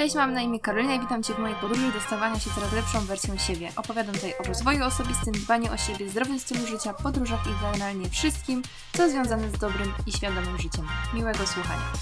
[0.00, 2.72] Cześć, mam na imię Karolina i witam Cię w mojej podróży do stawania się coraz
[2.72, 3.72] lepszą wersją siebie.
[3.76, 8.62] Opowiadam tutaj o rozwoju osobistym, dbaniu o siebie, zdrowym stylu życia, podróżach i generalnie wszystkim,
[8.92, 10.86] co związane z dobrym i świadomym życiem.
[11.14, 11.92] Miłego słuchania.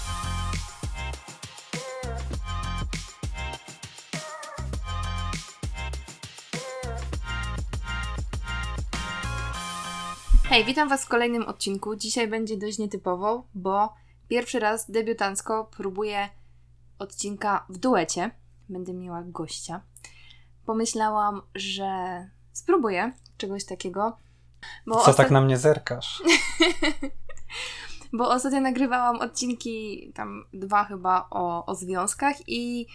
[10.49, 11.95] Hej, witam Was w kolejnym odcinku.
[11.95, 13.93] Dzisiaj będzie dość nietypowo, bo
[14.29, 16.29] pierwszy raz debiutancko próbuję
[16.99, 18.31] odcinka w duecie.
[18.69, 19.81] Będę miała gościa.
[20.65, 21.89] Pomyślałam, że
[22.53, 24.17] spróbuję czegoś takiego.
[24.87, 25.17] Bo Co ostat...
[25.17, 26.23] tak na mnie zerkasz?
[28.13, 32.87] bo ostatnio nagrywałam odcinki, tam dwa chyba, o, o związkach i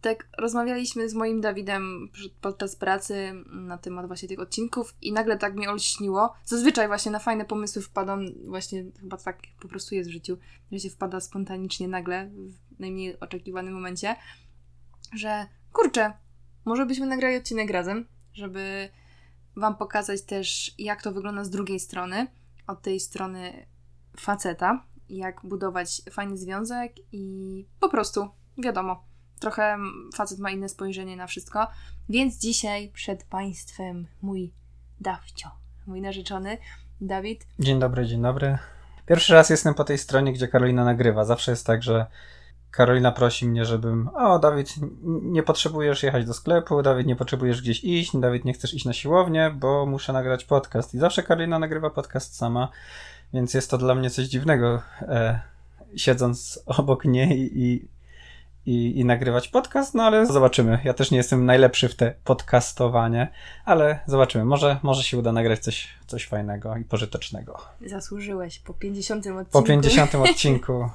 [0.00, 5.54] tak rozmawialiśmy z moim Dawidem podczas pracy na temat właśnie tych odcinków i nagle tak
[5.54, 6.32] mi olśniło.
[6.44, 10.38] Zazwyczaj właśnie na fajne pomysły wpadam, właśnie chyba tak po prostu jest w życiu,
[10.72, 12.30] że się wpada spontanicznie nagle,
[12.69, 14.16] w najmniej oczekiwanym momencie,
[15.16, 16.12] że kurczę,
[16.64, 18.88] może byśmy nagrali odcinek razem, żeby
[19.56, 22.26] Wam pokazać też, jak to wygląda z drugiej strony,
[22.66, 23.66] od tej strony
[24.20, 28.28] faceta, jak budować fajny związek i po prostu,
[28.58, 29.04] wiadomo,
[29.40, 29.78] trochę
[30.14, 31.66] facet ma inne spojrzenie na wszystko.
[32.08, 34.52] Więc dzisiaj przed Państwem mój
[35.00, 35.50] Dawcio,
[35.86, 36.58] mój narzeczony
[37.00, 37.46] Dawid.
[37.58, 38.58] Dzień dobry, dzień dobry.
[39.06, 41.24] Pierwszy raz jestem po tej stronie, gdzie Karolina nagrywa.
[41.24, 42.06] Zawsze jest tak, że
[42.70, 44.08] Karolina prosi mnie, żebym.
[44.08, 44.74] O, Dawid,
[45.22, 48.92] nie potrzebujesz jechać do sklepu, Dawid, nie potrzebujesz gdzieś iść, Dawid, nie chcesz iść na
[48.92, 50.94] siłownię, bo muszę nagrać podcast.
[50.94, 52.68] I zawsze Karolina nagrywa podcast sama,
[53.34, 55.40] więc jest to dla mnie coś dziwnego, e,
[55.96, 57.88] siedząc obok niej i
[58.66, 60.78] i, i nagrywać podcast, no ale zobaczymy.
[60.84, 63.32] Ja też nie jestem najlepszy w te podcastowanie,
[63.64, 64.44] ale zobaczymy.
[64.44, 67.58] Może, może się uda nagrać coś, coś fajnego i pożytecznego.
[67.86, 69.50] Zasłużyłeś po 50 odcinku.
[69.52, 70.90] Po 50 odcinku.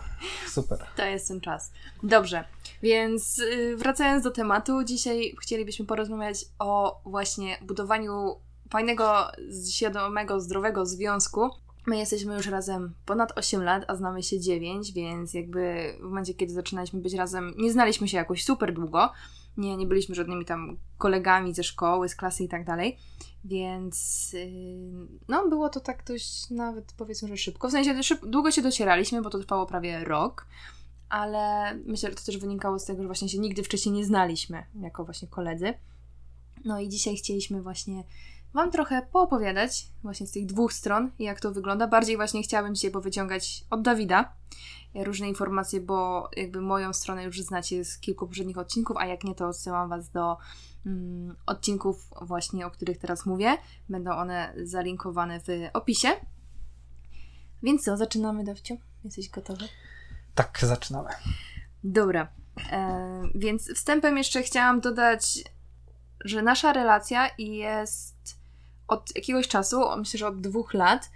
[0.47, 0.85] Super.
[0.95, 1.71] To jest ten czas.
[2.03, 2.43] Dobrze,
[2.83, 8.35] więc y, wracając do tematu, dzisiaj chcielibyśmy porozmawiać o właśnie budowaniu
[8.69, 9.31] fajnego,
[9.71, 11.49] świadomego, zdrowego związku
[11.87, 16.33] My jesteśmy już razem ponad 8 lat, a znamy się 9, więc jakby w momencie,
[16.33, 19.11] kiedy zaczynaliśmy być razem, nie znaliśmy się jakoś super długo.
[19.57, 22.97] Nie, nie byliśmy żadnymi tam kolegami ze szkoły, z klasy i tak dalej.
[23.45, 27.67] Więc yy, no, było to tak dość nawet powiedzmy, że szybko.
[27.67, 30.47] W sensie długo się docieraliśmy, bo to trwało prawie rok,
[31.09, 34.63] ale myślę, że to też wynikało z tego, że właśnie się nigdy wcześniej nie znaliśmy
[34.81, 35.73] jako właśnie koledzy.
[36.65, 38.03] No i dzisiaj chcieliśmy właśnie
[38.55, 41.87] Wam trochę poopowiadać właśnie z tych dwóch stron, jak to wygląda.
[41.87, 44.33] Bardziej właśnie chciałabym dzisiaj powyciągać od Dawida
[44.95, 49.35] różne informacje, bo jakby moją stronę już znacie z kilku poprzednich odcinków, a jak nie,
[49.35, 50.37] to odsyłam Was do
[50.85, 53.57] mm, odcinków właśnie, o których teraz mówię.
[53.89, 56.09] Będą one zalinkowane w opisie.
[57.63, 58.77] Więc co, zaczynamy, Dawciu?
[59.03, 59.65] Jesteś gotowy?
[60.35, 61.09] Tak, zaczynamy.
[61.83, 62.27] Dobra.
[62.71, 65.43] E, więc wstępem jeszcze chciałam dodać,
[66.25, 68.14] że nasza relacja jest
[68.87, 71.11] od jakiegoś czasu, myślę, że od dwóch lat,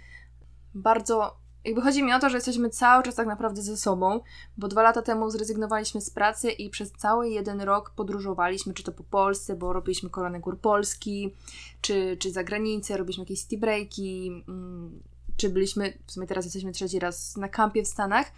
[0.74, 1.40] bardzo.
[1.64, 4.20] Jakby chodzi mi o to, że jesteśmy cały czas tak naprawdę ze sobą,
[4.56, 8.92] bo dwa lata temu zrezygnowaliśmy z pracy i przez cały jeden rok podróżowaliśmy, czy to
[8.92, 11.34] po Polsce, bo robiliśmy koronę gór Polski,
[11.80, 15.02] czy, czy za granicę, robiliśmy jakieś city breaki, mm,
[15.36, 18.32] czy byliśmy, w sumie teraz jesteśmy trzeci raz na kampie w Stanach,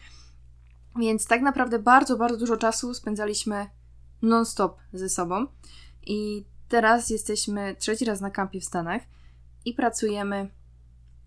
[0.98, 3.66] więc tak naprawdę bardzo, bardzo dużo czasu spędzaliśmy
[4.22, 5.46] non-stop ze sobą
[6.06, 9.02] i teraz jesteśmy trzeci raz na kampie w Stanach
[9.64, 10.50] i pracujemy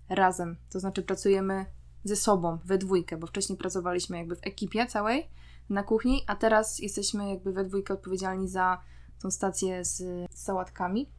[0.09, 0.57] razem.
[0.69, 1.65] To znaczy pracujemy
[2.03, 5.29] ze sobą, we dwójkę, bo wcześniej pracowaliśmy jakby w ekipie całej
[5.69, 8.81] na kuchni, a teraz jesteśmy jakby we dwójkę odpowiedzialni za
[9.21, 11.09] tą stację z sałatkami,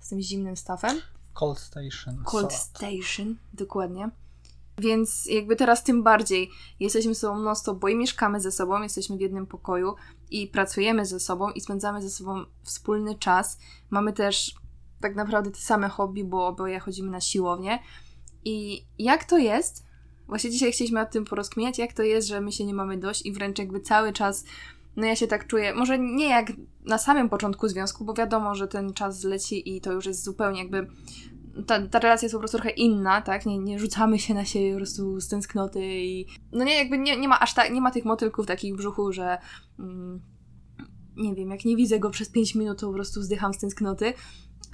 [0.00, 1.00] z tym zimnym stafem.
[1.32, 2.24] Cold Station.
[2.24, 4.10] Cold Station, dokładnie.
[4.78, 8.82] Więc jakby teraz tym bardziej jesteśmy ze sobą non stop, bo i mieszkamy ze sobą,
[8.82, 9.94] jesteśmy w jednym pokoju
[10.30, 13.58] i pracujemy ze sobą i spędzamy ze sobą wspólny czas.
[13.90, 14.54] Mamy też
[15.04, 17.78] tak naprawdę te same hobby, bo oboje chodzimy na siłownię.
[18.44, 19.84] I jak to jest?
[20.26, 23.26] Właśnie dzisiaj chcieliśmy o tym porozkminiać, jak to jest, że my się nie mamy dość
[23.26, 24.44] i wręcz jakby cały czas,
[24.96, 26.52] no ja się tak czuję, może nie jak
[26.84, 30.60] na samym początku związku, bo wiadomo, że ten czas leci i to już jest zupełnie
[30.60, 30.86] jakby
[31.66, 33.46] ta, ta relacja jest po prostu trochę inna, tak?
[33.46, 36.26] Nie, nie rzucamy się na siebie po prostu z tęsknoty i...
[36.52, 39.12] No nie, jakby nie, nie ma aż tak, nie ma tych motylków takich w brzuchu,
[39.12, 39.38] że...
[39.78, 40.20] Mm,
[41.16, 44.14] nie wiem, jak nie widzę go przez 5 minut, to po prostu zdycham z tęsknoty,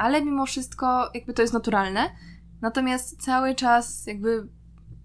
[0.00, 2.10] ale mimo wszystko jakby to jest naturalne.
[2.60, 4.48] Natomiast cały czas jakby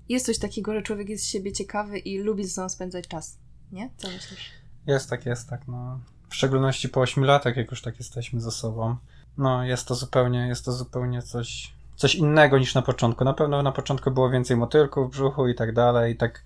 [0.10, 3.40] jest coś takiego, że człowiek jest z siebie ciekawy i lubi ze sobą spędzać czas.
[3.72, 3.90] Nie?
[3.98, 4.52] Co myślisz?
[4.88, 6.00] Jest tak, jest tak, no.
[6.30, 8.96] W szczególności po 8 latach, jak już tak jesteśmy ze sobą.
[9.38, 13.24] No, jest to zupełnie, jest to zupełnie coś, coś innego niż na początku.
[13.24, 16.44] Na pewno na początku było więcej motylków w brzuchu i tak dalej, i tak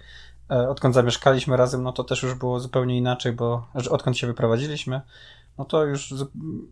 [0.52, 5.02] e, odkąd zamieszkaliśmy razem, no to też już było zupełnie inaczej, bo odkąd się wyprowadziliśmy,
[5.60, 6.14] no to już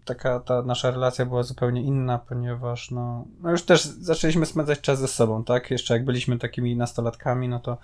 [0.05, 4.99] taka ta nasza relacja była zupełnie inna, ponieważ no, no już też zaczęliśmy spędzać czas
[4.99, 5.71] ze sobą, tak?
[5.71, 7.77] Jeszcze jak byliśmy takimi nastolatkami, no to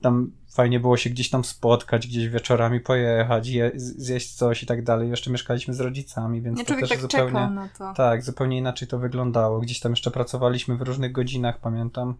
[0.00, 4.84] tam fajnie było się gdzieś tam spotkać, gdzieś wieczorami pojechać, je, zjeść coś i tak
[4.84, 5.10] dalej.
[5.10, 7.32] Jeszcze mieszkaliśmy z rodzicami, więc Nie, to też tak zupełnie.
[7.32, 7.92] na to.
[7.96, 9.60] Tak, zupełnie inaczej to wyglądało.
[9.60, 12.14] Gdzieś tam jeszcze pracowaliśmy w różnych godzinach, pamiętam.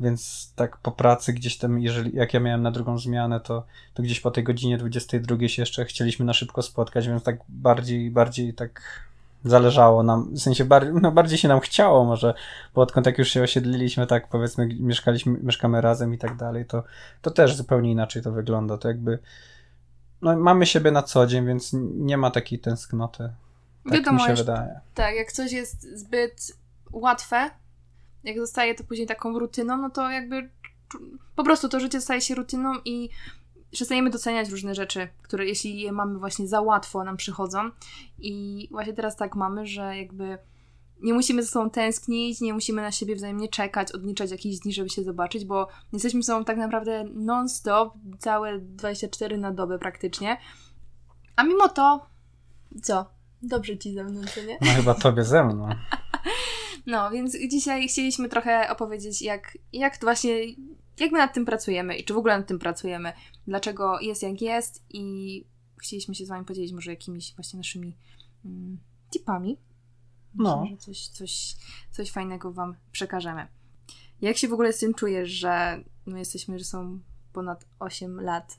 [0.00, 4.02] Więc tak po pracy gdzieś tam, jeżeli, jak ja miałem na drugą zmianę, to, to
[4.02, 8.54] gdzieś po tej godzinie 22 się jeszcze chcieliśmy na szybko spotkać, więc tak bardziej, bardziej
[8.54, 8.82] tak
[9.44, 12.34] zależało nam, w sensie bardziej, no bardziej się nam chciało może,
[12.74, 16.82] bo odkąd jak już się osiedliliśmy, tak powiedzmy mieszkaliśmy, mieszkamy razem i tak dalej, to,
[17.22, 19.18] to też zupełnie inaczej to wygląda, to jakby
[20.22, 23.30] no mamy siebie na co dzień, więc nie ma takiej tęsknoty.
[23.84, 24.80] Tak Wiadomo, mi się wydaje.
[24.94, 26.52] Tak, jak coś jest zbyt
[26.92, 27.50] łatwe,
[28.24, 30.50] jak zostaje to później taką rutyną, no to jakby
[31.36, 33.08] po prostu to życie staje się rutyną i
[33.70, 37.70] przestajemy doceniać różne rzeczy, które jeśli je mamy właśnie za łatwo nam przychodzą.
[38.18, 40.38] I właśnie teraz tak mamy, że jakby
[41.02, 44.90] nie musimy ze sobą tęsknić, nie musimy na siebie wzajemnie czekać, odliczać jakichś dni, żeby
[44.90, 50.36] się zobaczyć, bo jesteśmy sobą tak naprawdę non-stop, całe 24 na dobę praktycznie.
[51.36, 52.06] A mimo to,
[52.82, 53.10] co?
[53.42, 54.58] Dobrze ci ze mną, co nie?
[54.60, 55.68] No chyba tobie ze mną.
[56.86, 60.46] No, więc dzisiaj chcieliśmy trochę opowiedzieć, jak, jak właśnie,
[61.00, 63.12] jak my nad tym pracujemy i czy w ogóle nad tym pracujemy,
[63.46, 65.44] dlaczego jest jak jest i
[65.80, 67.96] chcieliśmy się z Wami podzielić może jakimiś właśnie naszymi
[68.44, 68.78] mm,
[69.10, 69.58] tipami.
[70.34, 70.60] No.
[70.60, 71.56] Myślę, że coś, coś,
[71.90, 73.46] coś fajnego Wam przekażemy.
[74.20, 77.00] Jak się w ogóle z tym czujesz, że my jesteśmy, że są
[77.32, 78.58] ponad 8 lat?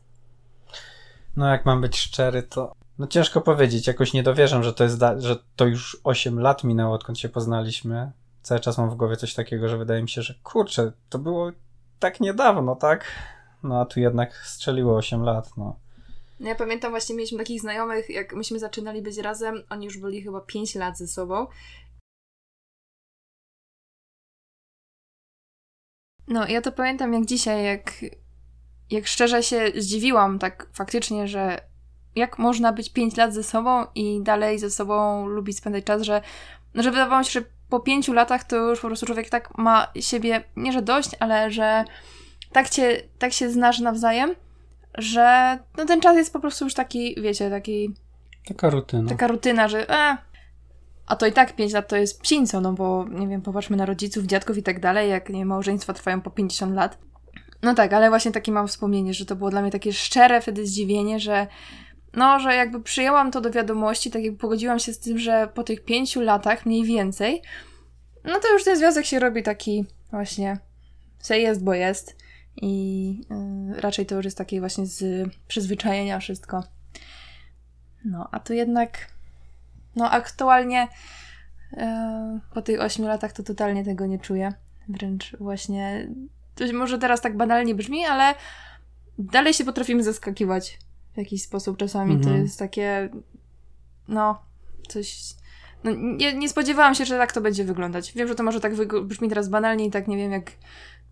[1.36, 3.88] No, jak mam być szczery, to no ciężko powiedzieć.
[3.88, 8.12] Jakoś nie dowierzam, że to jest, że to już 8 lat minęło, odkąd się poznaliśmy.
[8.42, 11.52] Cały czas mam w głowie coś takiego, że wydaje mi się, że kurczę, to było
[12.00, 13.06] tak niedawno, tak?
[13.64, 15.76] No a tu jednak strzeliło 8 lat, no.
[16.40, 16.50] no.
[16.50, 20.42] Ja pamiętam właśnie, mieliśmy takich znajomych, jak myśmy zaczynali być razem, oni już byli chyba
[20.42, 21.48] 5 lat ze sobą.
[26.28, 28.06] No, ja to pamiętam jak dzisiaj, jak,
[28.90, 31.71] jak szczerze się zdziwiłam tak faktycznie, że
[32.16, 36.22] jak można być 5 lat ze sobą i dalej ze sobą lubić spędzać czas, że,
[36.76, 39.88] że wydawało mi się, że po pięciu latach to już po prostu człowiek tak ma
[40.00, 41.86] siebie, nie że dość, ale że
[42.52, 44.36] tak, cię, tak się znasz nawzajem,
[44.98, 47.94] że no ten czas jest po prostu już taki, wiecie, taki...
[48.48, 49.10] Taka rutyna.
[49.10, 50.18] Taka rutyna, że e,
[51.08, 53.86] a to i tak 5 lat to jest psińco, no bo, nie wiem, popatrzmy na
[53.86, 56.98] rodziców, dziadków i tak dalej, jak nie, małżeństwa trwają po 50 lat.
[57.64, 60.68] No tak, ale właśnie takie mam wspomnienie, że to było dla mnie takie szczere wtedy
[60.68, 61.48] zdziwienie, że
[62.14, 65.64] no, że jakby przyjęłam to do wiadomości, tak jakby pogodziłam się z tym, że po
[65.64, 67.42] tych pięciu latach mniej więcej,
[68.24, 70.58] no to już ten związek się robi taki właśnie,
[71.20, 72.16] se jest, bo jest
[72.56, 73.12] i
[73.70, 76.64] yy, raczej to już jest takie właśnie z przyzwyczajenia wszystko.
[78.06, 79.08] No, a tu jednak,
[79.96, 80.88] no aktualnie
[81.72, 81.80] yy,
[82.54, 84.54] po tych ośmiu latach to totalnie tego nie czuję.
[84.90, 86.08] Wręcz właśnie,
[86.56, 88.36] to może teraz tak banalnie brzmi, ale
[89.18, 90.80] dalej się potrafimy zaskakiwać
[91.14, 92.14] w jakiś sposób czasami.
[92.14, 92.36] Mhm.
[92.36, 93.10] To jest takie,
[94.08, 94.42] no,
[94.88, 95.20] coś...
[95.84, 98.14] No, nie, nie spodziewałam się, że tak to będzie wyglądać.
[98.14, 98.74] Wiem, że to może tak
[99.04, 100.52] brzmi teraz banalnie i tak nie wiem jak,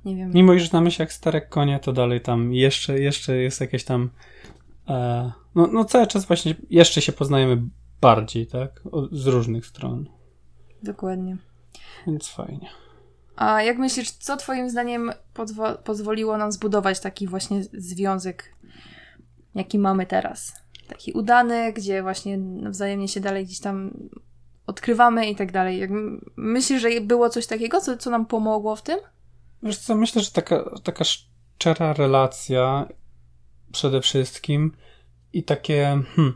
[0.05, 0.31] nie wiem.
[0.33, 4.09] Mimo iż na myśl jak stare konie, to dalej tam jeszcze, jeszcze jest jakieś tam
[4.87, 7.61] e, no, no cały czas właśnie jeszcze się poznajemy
[8.01, 8.81] bardziej, tak?
[8.91, 10.09] O, z różnych stron.
[10.83, 11.37] Dokładnie.
[12.07, 12.69] Więc fajnie.
[13.35, 15.11] A jak myślisz, co twoim zdaniem
[15.83, 18.55] pozwoliło nam zbudować taki właśnie związek
[19.55, 20.53] jaki mamy teraz.
[20.87, 22.39] Taki udany, gdzie właśnie
[22.69, 23.91] wzajemnie się dalej gdzieś tam
[24.67, 25.89] odkrywamy i tak dalej.
[26.35, 28.99] Myślisz, że było coś takiego, co, co nam pomogło w tym?
[29.63, 32.87] Wiesz co, myślę, że taka, taka szczera relacja
[33.71, 34.71] przede wszystkim
[35.33, 36.35] i takie hmm,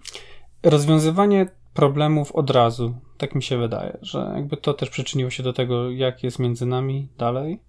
[0.64, 2.96] rozwiązywanie problemów od razu.
[3.18, 6.66] Tak mi się wydaje, że jakby to też przyczyniło się do tego, jak jest między
[6.66, 7.62] nami dalej.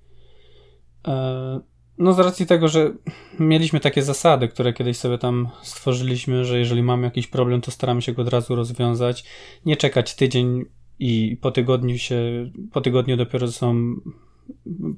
[1.09, 1.61] E,
[1.99, 2.93] no z racji tego, że
[3.39, 8.03] mieliśmy takie zasady, które kiedyś sobie tam stworzyliśmy, że jeżeli mamy jakiś problem, to staramy
[8.03, 9.25] się go od razu rozwiązać,
[9.67, 10.65] nie czekać tydzień
[10.99, 13.95] i po tygodniu się, po tygodniu dopiero są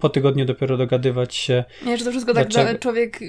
[0.00, 1.64] po tygodniu dopiero dogadywać się.
[1.86, 2.72] Nie, że to wszystko tak dlaczego...
[2.72, 3.20] tak człowiek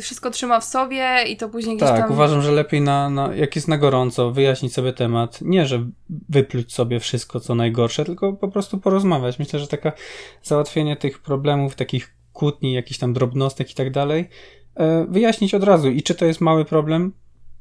[0.00, 2.12] wszystko trzyma w sobie i to później gdzieś tak, tam...
[2.12, 5.38] uważam, że lepiej na, na, jak jest na gorąco, wyjaśnić sobie temat.
[5.42, 5.86] Nie, że
[6.28, 9.38] wypluć sobie wszystko, co najgorsze, tylko po prostu porozmawiać.
[9.38, 9.92] Myślę, że taka
[10.42, 14.28] załatwienie tych problemów, takich kłótni, jakichś tam drobnostek i tak dalej,
[14.74, 15.90] e, wyjaśnić od razu.
[15.90, 17.12] I czy to jest mały problem,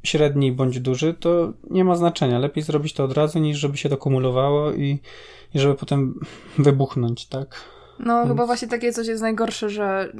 [0.03, 2.39] średni bądź duży, to nie ma znaczenia.
[2.39, 4.99] Lepiej zrobić to od razu, niż żeby się to kumulowało i,
[5.53, 6.19] i żeby potem
[6.57, 7.61] wybuchnąć, tak?
[7.99, 8.29] No, Więc...
[8.29, 10.13] chyba właśnie takie coś jest najgorsze, że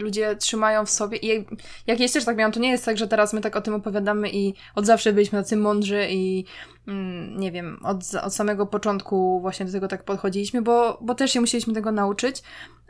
[0.00, 1.18] ludzie trzymają w sobie.
[1.18, 1.46] I jak,
[1.86, 4.30] jak też tak miałam, to nie jest tak, że teraz my tak o tym opowiadamy
[4.32, 6.44] i od zawsze byliśmy tacy mądrzy i
[6.88, 11.32] mm, nie wiem, od, od samego początku właśnie do tego tak podchodziliśmy, bo, bo też
[11.32, 12.42] się musieliśmy tego nauczyć.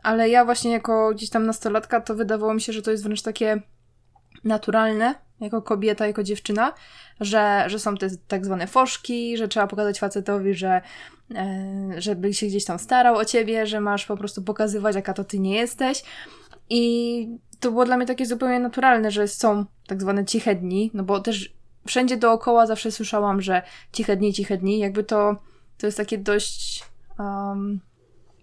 [0.02, 3.23] Ale ja właśnie jako gdzieś tam nastolatka to wydawało mi się, że to jest wręcz
[3.23, 3.62] takie
[4.45, 6.73] naturalne, jako kobieta, jako dziewczyna,
[7.21, 10.80] że, że są te tak zwane foszki, że trzeba pokazać facetowi, że
[11.35, 15.25] e, żeby się gdzieś tam starał o ciebie, że masz po prostu pokazywać, jaka to
[15.25, 16.02] ty nie jesteś.
[16.71, 17.28] I
[17.61, 21.21] to było dla mnie takie zupełnie naturalne, że są tak zwane ciche dni, no bo
[21.21, 21.54] też
[21.87, 25.37] wszędzie dookoła zawsze słyszałam, że ciche dni, ciche dni, jakby to,
[25.78, 26.85] to jest takie dość,
[27.19, 27.80] um,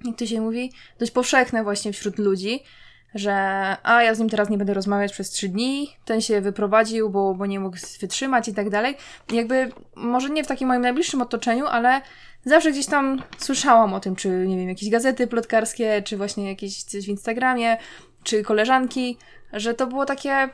[0.06, 2.64] jak to się mówi, dość powszechne właśnie wśród ludzi,
[3.16, 3.34] że
[3.84, 7.34] a ja z nim teraz nie będę rozmawiać przez trzy dni, ten się wyprowadził, bo,
[7.34, 8.98] bo nie mógł wytrzymać i tak dalej.
[9.32, 12.02] Jakby może nie w takim moim najbliższym otoczeniu, ale
[12.46, 16.84] zawsze gdzieś tam słyszałam o tym, czy nie wiem, jakieś gazety plotkarskie, czy właśnie jakieś
[16.84, 17.78] coś w Instagramie,
[18.24, 19.18] czy koleżanki,
[19.54, 20.50] że to było takie,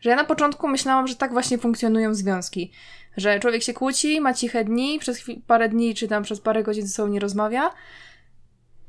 [0.00, 2.72] że ja na początku myślałam, że tak właśnie funkcjonują związki.
[3.16, 6.86] Że człowiek się kłóci, ma ciche dni, przez parę dni, czy tam przez parę godzin
[6.86, 7.70] ze sobą nie rozmawia.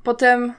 [0.09, 0.53] Potem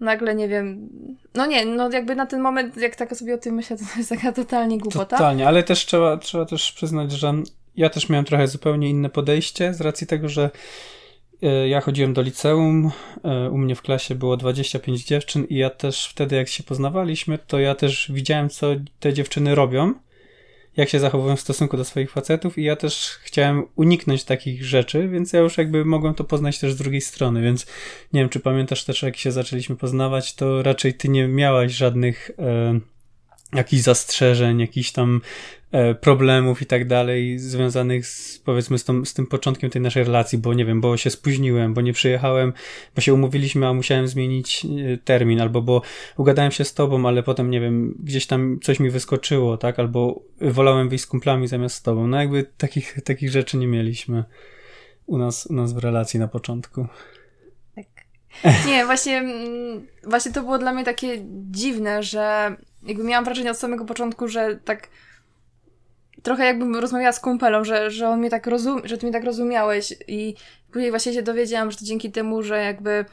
[0.00, 0.88] nagle, nie wiem,
[1.34, 4.08] no nie, no jakby na ten moment, jak tak sobie o tym myślę, to jest
[4.08, 5.16] taka totalnie głupota.
[5.16, 7.34] Totalnie, ale też trzeba, trzeba też przyznać, że
[7.76, 10.50] ja też miałem trochę zupełnie inne podejście z racji tego, że
[11.42, 12.90] e, ja chodziłem do liceum,
[13.24, 17.38] e, u mnie w klasie było 25 dziewczyn i ja też wtedy jak się poznawaliśmy,
[17.38, 18.66] to ja też widziałem, co
[19.00, 19.94] te dziewczyny robią
[20.78, 25.08] jak się zachowują w stosunku do swoich facetów i ja też chciałem uniknąć takich rzeczy,
[25.08, 27.66] więc ja już jakby mogłem to poznać też z drugiej strony, więc
[28.12, 32.30] nie wiem, czy pamiętasz też, jak się zaczęliśmy poznawać, to raczej ty nie miałaś żadnych
[32.38, 32.80] e,
[33.54, 35.20] jakichś zastrzeżeń, jakichś tam
[35.72, 40.04] E, problemów i tak dalej związanych z, powiedzmy z, tą, z tym początkiem tej naszej
[40.04, 42.52] relacji, bo nie wiem, bo się spóźniłem, bo nie przyjechałem,
[42.94, 45.82] bo się umówiliśmy, a musiałem zmienić e, termin, albo bo
[46.16, 50.22] ugadałem się z tobą, ale potem nie wiem, gdzieś tam coś mi wyskoczyło, tak, albo
[50.40, 52.06] wolałem wyjść z kumplami zamiast z tobą.
[52.06, 54.24] No jakby takich, takich rzeczy nie mieliśmy
[55.06, 56.86] u nas, u nas w relacji na początku.
[57.74, 57.86] Tak.
[58.66, 61.18] Nie, właśnie, mm, właśnie to było dla mnie takie
[61.50, 64.88] dziwne, że jakby miałam wrażenie od samego początku, że tak
[66.22, 69.24] trochę jakbym rozmawiała z kumpelą, że, że on mnie tak rozum, że ty mnie tak
[69.24, 70.34] rozumiałeś i
[70.72, 73.04] później właśnie się dowiedziałam, że to dzięki temu, że jakby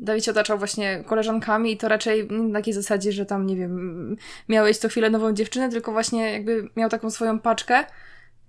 [0.00, 4.16] Dawid się otaczał właśnie koleżankami i to raczej na takiej zasadzie, że tam, nie wiem,
[4.48, 7.84] miałeś co chwilę nową dziewczynę, tylko właśnie jakby miał taką swoją paczkę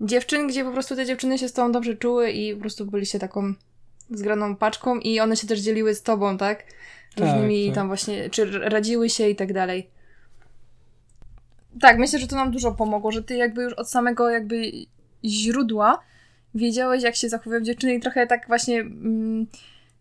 [0.01, 3.19] dziewczyn, gdzie po prostu te dziewczyny się z tobą dobrze czuły i po prostu byliście
[3.19, 3.53] taką
[4.09, 6.63] zgraną paczką i one się też dzieliły z tobą, tak?
[7.17, 7.75] Różnymi tak, tak.
[7.75, 9.89] tam właśnie, czy radziły się i tak dalej.
[11.79, 14.71] Tak, myślę, że to nam dużo pomogło, że ty jakby już od samego jakby
[15.23, 15.99] źródła
[16.55, 19.47] wiedziałeś, jak się zachowują dziewczyny i trochę tak właśnie mm,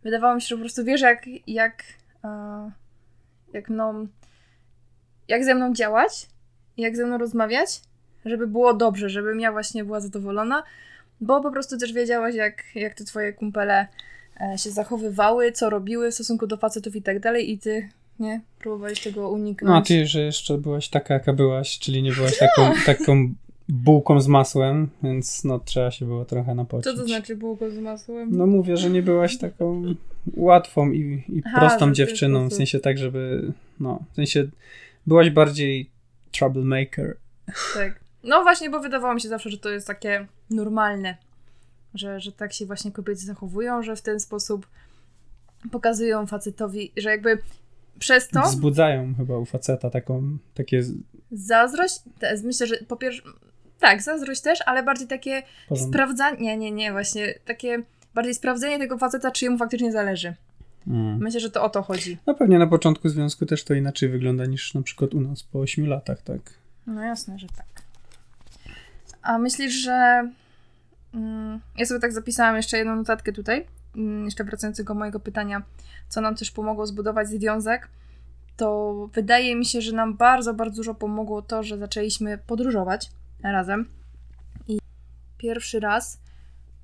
[0.02, 1.82] wydawało mi się, że po prostu wiesz, jak, jak,
[2.24, 2.72] uh,
[3.52, 4.06] jak mną,
[5.28, 6.26] jak ze mną działać,
[6.76, 7.80] jak ze mną rozmawiać,
[8.24, 10.62] żeby było dobrze, żebym ja właśnie była zadowolona,
[11.20, 13.86] bo po prostu też wiedziałaś, jak, jak te twoje kumpele
[14.40, 17.88] e, się zachowywały, co robiły w stosunku do facetów i tak dalej i ty
[18.20, 18.40] nie?
[18.58, 19.70] Próbowałeś tego uniknąć.
[19.70, 23.34] No a ty, że jeszcze byłaś taka, jaka byłaś, czyli nie byłaś taką, taką
[23.68, 26.84] bułką z masłem, więc no trzeba się było trochę napocić.
[26.84, 28.28] Co to znaczy bułką z masłem?
[28.36, 29.94] No mówię, że nie byłaś taką
[30.36, 34.48] łatwą i, i Aha, prostą dziewczyną, w sensie tak, żeby no, w sensie
[35.06, 35.90] byłaś bardziej
[36.32, 37.16] troublemaker.
[37.74, 38.00] Tak.
[38.24, 41.16] No właśnie, bo wydawało mi się zawsze, że to jest takie normalne,
[41.94, 44.66] że, że tak się właśnie kobiety zachowują, że w ten sposób
[45.70, 47.38] pokazują facetowi, że jakby
[48.00, 48.42] przez to...
[48.42, 50.82] Wzbudzają chyba u faceta taką, takie...
[51.32, 52.02] Zazdrość?
[52.44, 53.22] Myślę, że po pierwsze...
[53.80, 55.42] Tak, zazdrość też, ale bardziej takie
[55.76, 56.38] sprawdzanie...
[56.40, 57.82] Nie, nie, nie, właśnie takie
[58.14, 60.34] bardziej sprawdzenie tego faceta, czy jemu faktycznie zależy.
[60.86, 61.18] Mm.
[61.18, 62.18] Myślę, że to o to chodzi.
[62.26, 65.60] No pewnie na początku związku też to inaczej wygląda niż na przykład u nas po
[65.60, 66.40] 8 latach, tak?
[66.86, 67.82] No jasne, że tak.
[69.22, 70.28] A myślisz, że...
[71.14, 73.66] Mm, ja sobie tak zapisałam jeszcze jedną notatkę tutaj,
[74.24, 75.62] jeszcze wracając do mojego pytania
[76.10, 77.88] co nam też pomogło zbudować związek,
[78.56, 83.10] to wydaje mi się, że nam bardzo, bardzo dużo pomogło to, że zaczęliśmy podróżować
[83.42, 83.88] razem.
[84.68, 84.78] I
[85.38, 86.20] pierwszy raz,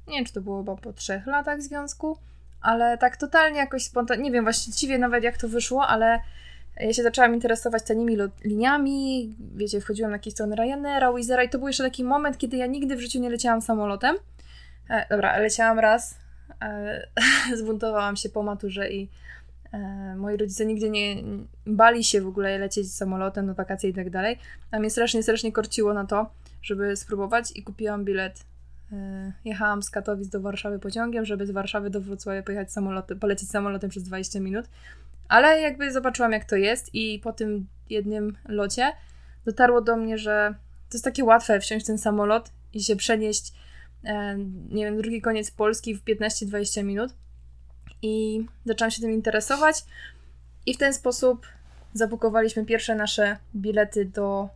[0.09, 2.19] nie wiem, czy to było chyba po trzech latach związku,
[2.61, 6.21] ale tak totalnie jakoś spontanicznie, nie wiem właściwie nawet jak to wyszło, ale
[6.81, 11.59] ja się zaczęłam interesować tanimi liniami, wiecie, wchodziłam na jakieś strony Ryanaira, Wizera i to
[11.59, 14.17] był jeszcze taki moment, kiedy ja nigdy w życiu nie leciałam samolotem.
[14.91, 16.19] E, dobra, leciałam raz,
[17.59, 19.09] zbuntowałam się po maturze i
[19.73, 21.17] e, moi rodzice nigdy nie
[21.67, 24.39] bali się w ogóle lecieć samolotem na wakacje i tak dalej,
[24.71, 26.31] a mnie strasznie, strasznie korciło na to,
[26.63, 28.45] żeby spróbować i kupiłam bilet.
[28.93, 33.51] E, jechałam z Katowic do Warszawy pociągiem, żeby z Warszawy do Wrocławia pojechać samolotem, polecieć
[33.51, 34.67] samolotem przez 20 minut.
[35.29, 38.93] Ale jakby zobaczyłam, jak to jest, i po tym jednym locie
[39.45, 40.55] dotarło do mnie, że
[40.89, 43.66] to jest takie łatwe wsiąść w ten samolot i się przenieść, e,
[44.71, 47.15] nie wiem, drugi koniec Polski w 15-20 minut.
[48.03, 49.85] I zaczęłam się tym interesować,
[50.67, 51.47] i w ten sposób
[51.95, 54.49] zabukowaliśmy pierwsze nasze bilety do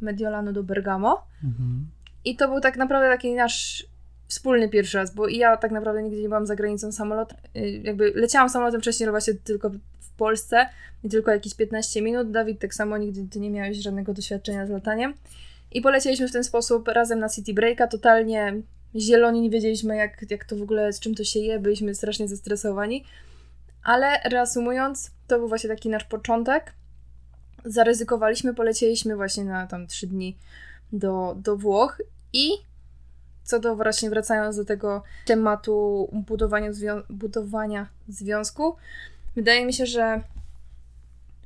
[0.00, 1.26] Mediolanu, do Bergamo.
[1.44, 1.86] Mhm.
[2.24, 3.86] I to był tak naprawdę taki nasz
[4.28, 7.32] wspólny pierwszy raz, bo ja tak naprawdę nigdy nie byłam za granicą samolot.
[7.56, 9.70] Y, jakby leciałam samolotem wcześniej, właśnie tylko
[10.00, 10.66] w Polsce
[11.04, 12.30] i tylko jakieś 15 minut.
[12.30, 15.14] Dawid tak samo nigdy ty nie miałeś żadnego doświadczenia z lataniem.
[15.72, 18.54] I polecieliśmy w ten sposób razem na City Breaka, totalnie
[18.94, 22.28] zieloni, nie wiedzieliśmy jak, jak to w ogóle, z czym to się je, byliśmy strasznie
[22.28, 23.04] zestresowani.
[23.82, 26.72] Ale reasumując, to był właśnie taki nasz początek.
[27.64, 30.36] Zaryzykowaliśmy, polecieliśmy właśnie na tam 3 dni
[30.92, 32.02] do, do Włoch
[32.32, 32.50] i
[33.44, 38.76] co do właśnie wracając do tego tematu budowania, zwią budowania związku,
[39.36, 40.22] wydaje mi się, że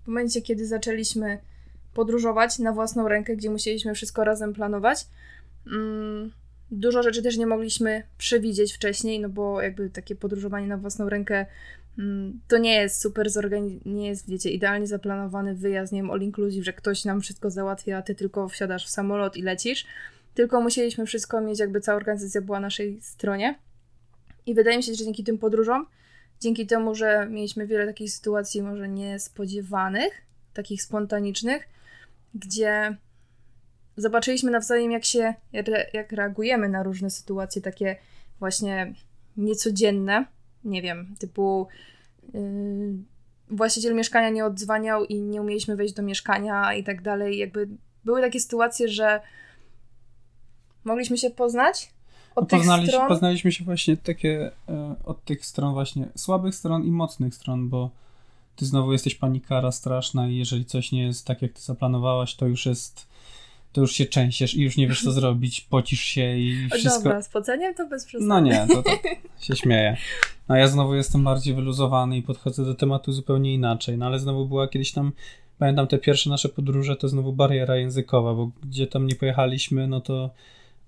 [0.04, 1.38] w momencie, kiedy zaczęliśmy
[1.94, 5.06] podróżować na własną rękę, gdzie musieliśmy wszystko razem planować,
[5.66, 6.32] mm,
[6.70, 11.46] dużo rzeczy też nie mogliśmy przewidzieć wcześniej, no bo jakby takie podróżowanie na własną rękę
[11.98, 13.28] mm, to nie jest super
[13.86, 17.98] nie jest, wiecie, idealnie zaplanowany wyjazd, nie wiem, all inclusive, że ktoś nam wszystko załatwia,
[17.98, 19.86] a ty tylko wsiadasz w samolot i lecisz
[20.34, 23.58] tylko musieliśmy wszystko mieć, jakby cała organizacja była na naszej stronie.
[24.46, 25.86] I wydaje mi się, że dzięki tym podróżom,
[26.40, 30.12] dzięki temu, że mieliśmy wiele takich sytuacji może niespodziewanych,
[30.54, 31.68] takich spontanicznych,
[32.34, 32.96] gdzie
[34.00, 35.34] zobaczyliśmy nawzajem, jak się,
[35.92, 37.96] jak reagujemy na różne sytuacje takie
[38.38, 38.94] właśnie
[39.36, 40.26] niecodzienne,
[40.64, 41.68] nie wiem, typu
[42.34, 42.40] yy,
[43.50, 47.38] właściciel mieszkania nie odzwaniał i nie umieliśmy wejść do mieszkania i tak dalej.
[47.38, 47.68] Jakby
[48.04, 49.20] były takie sytuacje, że
[50.84, 51.92] mogliśmy się poznać
[52.36, 53.08] od no, poznali, stron.
[53.08, 57.90] Poznaliśmy się właśnie takie e, od tych stron właśnie słabych stron i mocnych stron, bo
[58.56, 62.46] ty znowu jesteś panikara straszna i jeżeli coś nie jest tak, jak ty zaplanowałaś, to
[62.46, 63.08] już jest
[63.72, 67.04] to już się częściesz i już nie wiesz, co zrobić, pocisz się i wszystko...
[67.04, 68.28] Dobra, z poceniem to bez przesady.
[68.28, 68.90] No nie, to, to
[69.40, 69.96] się śmieję.
[70.48, 74.46] A ja znowu jestem bardziej wyluzowany i podchodzę do tematu zupełnie inaczej, no ale znowu
[74.46, 75.12] była kiedyś tam,
[75.58, 80.00] pamiętam te pierwsze nasze podróże, to znowu bariera językowa, bo gdzie tam nie pojechaliśmy, no
[80.00, 80.30] to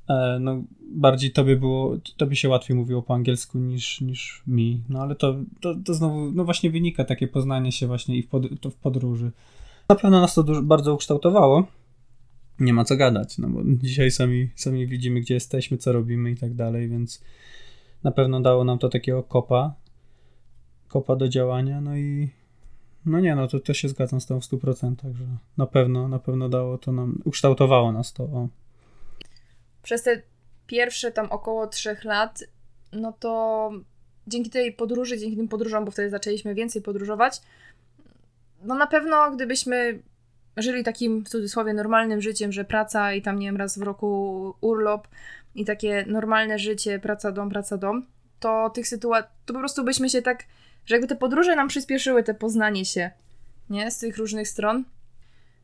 [0.08, 5.00] E, no, bardziej tobie było, tobie się łatwiej mówiło po angielsku niż, niż mi, no
[5.02, 8.46] ale to, to, to znowu, no właśnie wynika takie poznanie się właśnie i w, pod,
[8.46, 9.30] w podróży.
[9.88, 11.66] Na pewno nas to dużo, bardzo ukształtowało,
[12.60, 16.36] nie ma co gadać, no bo dzisiaj sami, sami widzimy, gdzie jesteśmy, co robimy i
[16.36, 17.22] tak dalej, więc
[18.02, 19.74] na pewno dało nam to takiego kopa,
[20.88, 22.30] kopa do działania, no i
[23.06, 25.24] no nie, no to, to się zgadzam z tą w 100%, że
[25.56, 28.48] na pewno, na pewno dało to nam, ukształtowało nas to, o.
[29.82, 30.22] Przez te
[30.66, 32.44] pierwsze tam około trzech lat,
[32.92, 33.70] no to
[34.26, 37.42] dzięki tej podróży, dzięki tym podróżom, bo wtedy zaczęliśmy więcej podróżować,
[38.62, 40.02] no na pewno gdybyśmy
[40.56, 44.54] żyli takim w cudzysłowie normalnym życiem, że praca i tam nie wiem, raz w roku
[44.60, 45.08] urlop
[45.54, 48.06] i takie normalne życie, praca, dom, praca, dom,
[48.40, 50.44] to tych sytuacji, to po prostu byśmy się tak,
[50.86, 53.10] że jakby te podróże nam przyspieszyły te poznanie się,
[53.70, 54.84] nie, z tych różnych stron.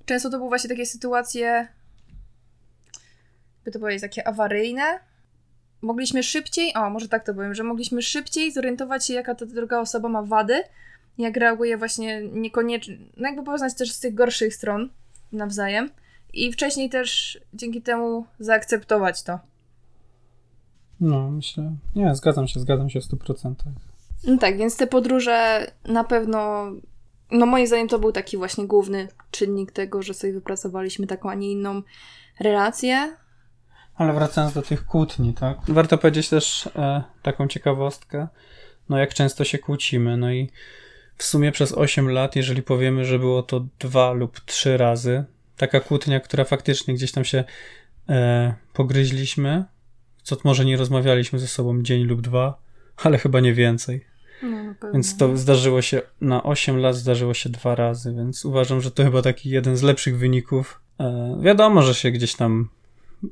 [0.04, 1.68] Często to były właśnie takie sytuacje,
[3.64, 5.00] by to powiedzieć, takie awaryjne.
[5.82, 9.80] Mogliśmy szybciej, o może tak to powiem, że mogliśmy szybciej zorientować się, jaka ta druga
[9.80, 10.62] osoba ma wady,
[11.18, 14.88] jak reaguje właśnie niekoniecznie, no jakby poznać też z tych gorszych stron
[15.32, 15.90] nawzajem
[16.32, 19.38] i wcześniej też dzięki temu zaakceptować to.
[21.00, 23.54] No, myślę, nie, zgadzam się, zgadzam się w 100%.
[24.24, 26.70] No tak, więc te podróże na pewno,
[27.30, 31.34] no moim zdaniem to był taki właśnie główny czynnik tego, że sobie wypracowaliśmy taką, a
[31.34, 31.82] nie inną
[32.40, 33.16] relację,
[33.98, 35.58] ale wracając do tych kłótni, tak?
[35.68, 38.28] Warto powiedzieć też e, taką ciekawostkę,
[38.88, 40.50] no jak często się kłócimy, no i
[41.18, 45.24] w sumie przez 8 lat, jeżeli powiemy, że było to dwa lub trzy razy,
[45.56, 47.44] taka kłótnia, która faktycznie gdzieś tam się
[48.08, 49.64] e, pogryźliśmy,
[50.22, 52.62] co może nie rozmawialiśmy ze sobą dzień lub dwa,
[52.96, 54.04] ale chyba nie więcej.
[54.42, 58.90] No, więc to zdarzyło się na 8 lat, zdarzyło się dwa razy, więc uważam, że
[58.90, 60.80] to chyba taki jeden z lepszych wyników.
[61.00, 62.68] E, wiadomo, że się gdzieś tam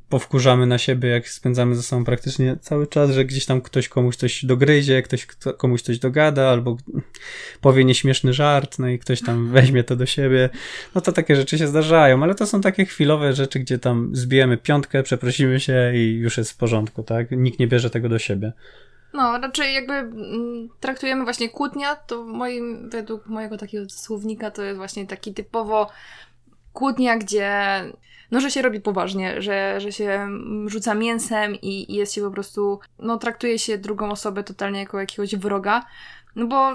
[0.09, 4.17] powkurzamy na siebie, jak spędzamy ze sobą praktycznie cały czas, że gdzieś tam ktoś komuś
[4.17, 5.27] coś dogryzie, ktoś
[5.59, 6.77] komuś coś dogada, albo
[7.61, 10.51] powie nieśmieszny żart, no i ktoś tam weźmie to do siebie.
[10.95, 14.57] No to takie rzeczy się zdarzają, ale to są takie chwilowe rzeczy, gdzie tam zbijemy
[14.57, 17.31] piątkę, przeprosimy się i już jest w porządku, tak?
[17.31, 18.53] Nikt nie bierze tego do siebie.
[19.13, 24.77] No, raczej jakby mm, traktujemy właśnie kłótnia, to moim, według mojego takiego słownika to jest
[24.77, 25.91] właśnie taki typowo
[26.73, 27.53] kłótnia, gdzie
[28.31, 30.29] no, że się robi poważnie, że, że się
[30.67, 35.01] rzuca mięsem i, i jest się po prostu, no traktuje się drugą osobę totalnie jako
[35.01, 35.87] jakiegoś wroga,
[36.37, 36.71] no bo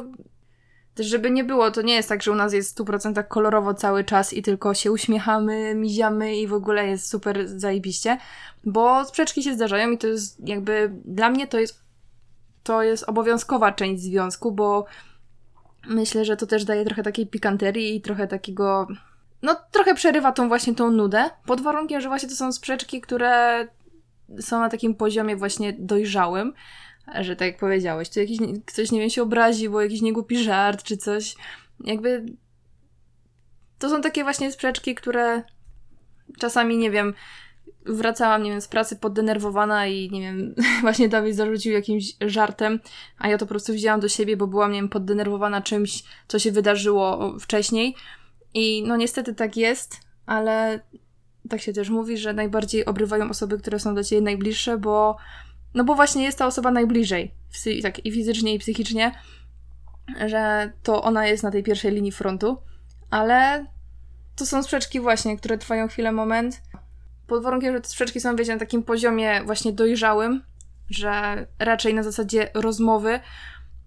[0.95, 3.73] też żeby nie było, to nie jest tak, że u nas jest w 100% kolorowo
[3.73, 8.17] cały czas i tylko się uśmiechamy, miziamy i w ogóle jest super zajebiście,
[8.63, 11.81] bo sprzeczki się zdarzają i to jest jakby, dla mnie to jest
[12.63, 14.85] to jest obowiązkowa część związku, bo
[15.87, 18.87] myślę, że to też daje trochę takiej pikanterii i trochę takiego
[19.41, 23.67] no trochę przerywa tą właśnie tą nudę, pod warunkiem, że właśnie to są sprzeczki, które
[24.39, 26.53] są na takim poziomie właśnie dojrzałym,
[27.19, 30.83] że tak jak powiedziałeś, to jakiś, ktoś, nie wiem, się obrazi, bo jakiś niegłupi żart
[30.83, 31.35] czy coś.
[31.83, 32.25] Jakby
[33.79, 35.43] to są takie właśnie sprzeczki, które
[36.39, 37.13] czasami, nie wiem,
[37.85, 42.79] wracałam, nie wiem, z pracy poddenerwowana i, nie wiem, właśnie Dawid zarzucił jakimś żartem,
[43.17, 46.39] a ja to po prostu wzięłam do siebie, bo byłam, nie wiem, poddenerwowana czymś, co
[46.39, 47.95] się wydarzyło wcześniej.
[48.53, 50.79] I no niestety tak jest, ale
[51.49, 55.17] tak się też mówi, że najbardziej obrywają osoby, które są do ciebie najbliższe, bo
[55.73, 57.33] no bo właśnie jest ta osoba najbliżej,
[57.83, 59.11] tak i fizycznie, i psychicznie,
[60.27, 62.57] że to ona jest na tej pierwszej linii frontu,
[63.09, 63.65] ale
[64.35, 66.61] to są sprzeczki właśnie, które trwają chwilę, moment.
[67.27, 70.43] Pod warunkiem, że te sprzeczki są, wiecie, na takim poziomie właśnie dojrzałym,
[70.89, 73.19] że raczej na zasadzie rozmowy,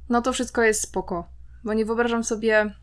[0.09, 1.29] no to wszystko jest spoko.
[1.64, 2.74] Bo nie wyobrażam sobie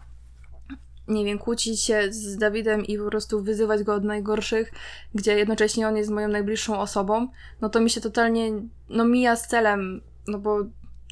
[1.07, 4.71] nie wiem, kłócić się z Dawidem i po prostu wyzywać go od najgorszych,
[5.15, 7.27] gdzie jednocześnie on jest moją najbliższą osobą,
[7.61, 8.51] no to mi się totalnie,
[8.89, 10.59] no mija z celem, no bo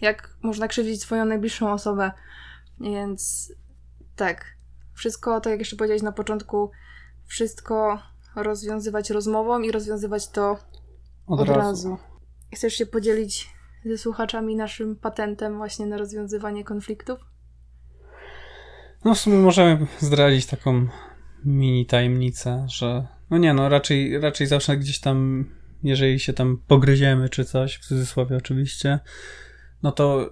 [0.01, 2.11] jak można krzywdzić swoją najbliższą osobę,
[2.79, 3.53] więc
[4.15, 4.45] tak,
[4.93, 6.71] wszystko, tak jak jeszcze powiedziałeś na początku,
[7.25, 7.99] wszystko
[8.35, 10.57] rozwiązywać rozmową i rozwiązywać to
[11.27, 11.59] od, od razu.
[11.59, 11.97] razu.
[12.53, 13.49] Chcesz się podzielić
[13.85, 17.19] ze słuchaczami naszym patentem właśnie na rozwiązywanie konfliktów?
[19.05, 20.87] No w sumie możemy zdradzić taką
[21.45, 25.45] mini tajemnicę, że no nie no, raczej, raczej zawsze gdzieś tam,
[25.83, 28.99] jeżeli się tam pogryziemy czy coś, w cudzysłowie oczywiście,
[29.83, 30.29] no to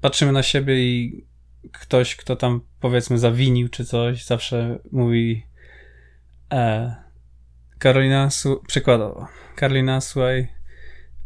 [0.00, 1.24] patrzymy na siebie i
[1.72, 5.46] ktoś, kto tam powiedzmy zawinił czy coś, zawsze mówi
[6.52, 6.94] e,
[7.78, 8.28] Karolina,
[8.66, 10.48] przykładowo, Karolina, słuchaj,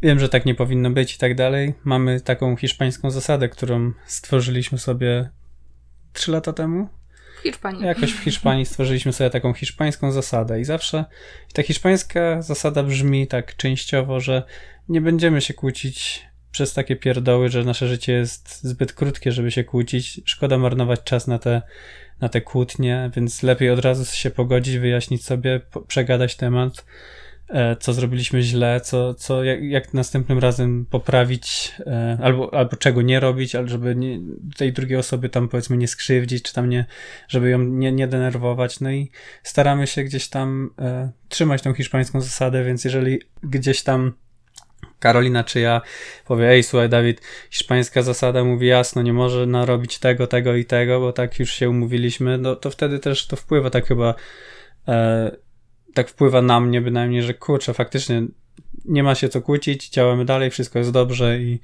[0.01, 1.73] wiem, że tak nie powinno być i tak dalej.
[1.83, 5.29] Mamy taką hiszpańską zasadę, którą stworzyliśmy sobie
[6.13, 6.89] trzy lata temu.
[7.39, 7.85] W Hiszpanii.
[7.85, 11.05] Jakoś w Hiszpanii stworzyliśmy sobie taką hiszpańską zasadę i zawsze
[11.49, 14.43] i ta hiszpańska zasada brzmi tak częściowo, że
[14.89, 19.63] nie będziemy się kłócić przez takie pierdoły, że nasze życie jest zbyt krótkie, żeby się
[19.63, 20.21] kłócić.
[20.25, 21.61] Szkoda marnować czas na te,
[22.21, 26.85] na te kłótnie, więc lepiej od razu się pogodzić, wyjaśnić sobie, przegadać temat
[27.79, 33.19] co zrobiliśmy źle, co, co jak, jak następnym razem poprawić, e, albo, albo czego nie
[33.19, 34.19] robić, ale żeby nie,
[34.57, 36.85] tej drugiej osoby tam powiedzmy nie skrzywdzić, czy tam nie,
[37.27, 38.79] żeby ją nie, nie denerwować.
[38.79, 39.11] No i
[39.43, 44.13] staramy się gdzieś tam e, trzymać tą hiszpańską zasadę, więc jeżeli gdzieś tam
[44.99, 45.81] Karolina czy ja
[46.25, 50.99] powie, ej, słuchaj, Dawid, hiszpańska zasada mówi jasno, nie może narobić tego, tego i tego,
[50.99, 54.15] bo tak już się umówiliśmy, no to wtedy też to wpływa tak chyba
[54.87, 55.31] e,
[55.93, 58.23] tak wpływa na mnie bynajmniej, że kurczę, faktycznie
[58.85, 61.59] nie ma się co kłócić, działamy dalej, wszystko jest dobrze i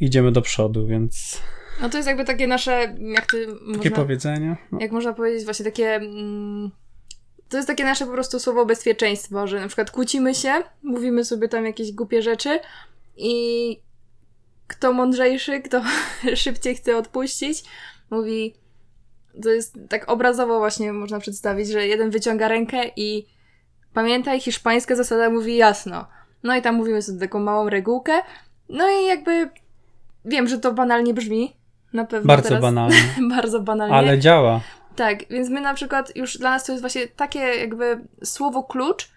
[0.00, 1.42] idziemy do przodu, więc...
[1.80, 3.46] No to jest jakby takie nasze, jak ty...
[3.46, 4.56] Takie można, powiedzenie.
[4.72, 4.78] No.
[4.80, 5.94] Jak można powiedzieć, właśnie takie...
[5.94, 6.70] Mm,
[7.48, 11.48] to jest takie nasze po prostu słowo bezpieczeństwo, że na przykład kłócimy się, mówimy sobie
[11.48, 12.60] tam jakieś głupie rzeczy
[13.16, 13.76] i
[14.66, 15.82] kto mądrzejszy, kto
[16.34, 17.64] szybciej chce odpuścić,
[18.10, 18.54] mówi...
[19.42, 23.26] To jest tak obrazowo właśnie można przedstawić, że jeden wyciąga rękę i
[23.94, 26.06] Pamiętaj, hiszpańska zasada mówi jasno.
[26.42, 28.12] No i tam mówimy sobie taką małą regułkę.
[28.68, 29.50] No i jakby
[30.24, 31.56] wiem, że to banalnie brzmi.
[31.92, 32.26] Na pewno.
[32.26, 32.62] Bardzo teraz.
[32.62, 32.96] banalnie.
[33.36, 33.96] bardzo banalnie.
[33.96, 34.60] Ale działa.
[34.96, 39.08] Tak, więc my na przykład już dla nas to jest właśnie takie jakby słowo klucz,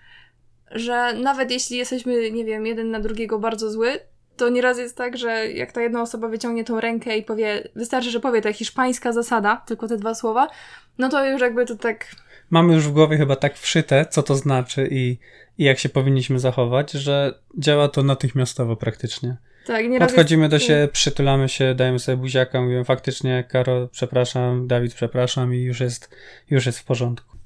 [0.71, 3.99] że nawet jeśli jesteśmy, nie wiem, jeden na drugiego bardzo zły,
[4.37, 8.11] to nieraz jest tak, że jak ta jedna osoba wyciągnie tą rękę i powie, wystarczy,
[8.11, 10.47] że powie ta hiszpańska zasada, tylko te dwa słowa,
[10.97, 12.05] no to już jakby to tak
[12.49, 15.17] mamy już w głowie chyba tak wszyte, co to znaczy i,
[15.57, 19.37] i jak się powinniśmy zachować, że działa to natychmiastowo praktycznie.
[19.67, 20.51] Tak, nie Podchodzimy jest...
[20.51, 25.79] do siebie, przytulamy się, dajemy sobie buziaka, mówimy faktycznie, Karo, przepraszam, Dawid, przepraszam i już
[25.79, 26.15] jest,
[26.49, 27.37] już jest w porządku.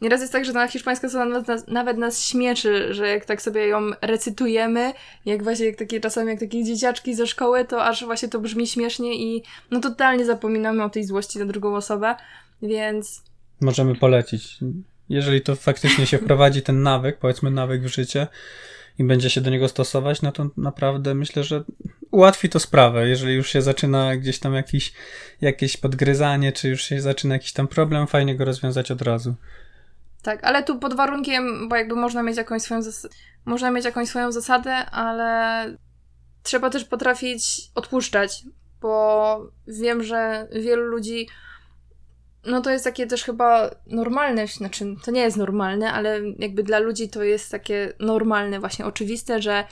[0.00, 3.42] Nieraz jest tak, że na hiszpańska słowa nawet nas, nawet nas śmieszy, że jak tak
[3.42, 4.92] sobie ją recytujemy,
[5.26, 8.66] jak właśnie jak takie czasami jak takie dzieciaczki ze szkoły, to aż właśnie to brzmi
[8.66, 12.14] śmiesznie i no totalnie zapominamy o tej złości na drugą osobę,
[12.62, 13.22] więc
[13.60, 14.58] możemy polecić.
[15.08, 18.26] Jeżeli to faktycznie się wprowadzi ten nawyk, powiedzmy nawyk w życie
[18.98, 21.64] i będzie się do niego stosować, no to naprawdę myślę, że
[22.10, 23.08] ułatwi to sprawę.
[23.08, 24.92] Jeżeli już się zaczyna gdzieś tam jakiś,
[25.40, 29.34] jakieś podgryzanie, czy już się zaczyna jakiś tam problem, fajnie go rozwiązać od razu.
[30.22, 33.14] Tak, ale tu pod warunkiem, bo jakby można mieć jakąś swoją zasadę,
[33.44, 35.76] można mieć jakąś swoją zasadę, ale
[36.42, 38.42] trzeba też potrafić odpuszczać,
[38.80, 41.28] bo wiem, że wielu ludzi
[42.46, 46.78] no to jest takie też chyba normalne, znaczy to nie jest normalne, ale jakby dla
[46.78, 49.64] ludzi to jest takie normalne, właśnie oczywiste, że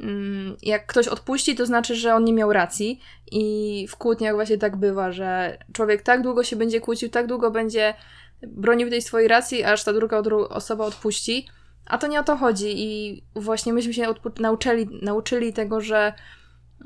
[0.00, 3.00] mm, jak ktoś odpuści, to znaczy, że on nie miał racji
[3.32, 7.50] i w kłótniach właśnie tak bywa, że człowiek tak długo się będzie kłócił, tak długo
[7.50, 7.94] będzie
[8.42, 11.46] bronił tej swojej racji, aż ta druga osoba odpuści,
[11.86, 16.12] a to nie o to chodzi i właśnie myśmy się nauczyli, nauczyli tego, że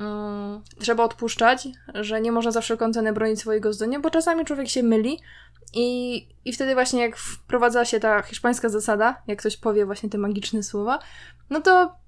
[0.00, 4.68] um, trzeba odpuszczać, że nie można za wszelką cenę bronić swojego zdania, bo czasami człowiek
[4.68, 5.18] się myli
[5.74, 10.18] i, i wtedy właśnie jak wprowadza się ta hiszpańska zasada, jak ktoś powie właśnie te
[10.18, 10.98] magiczne słowa,
[11.50, 12.00] no to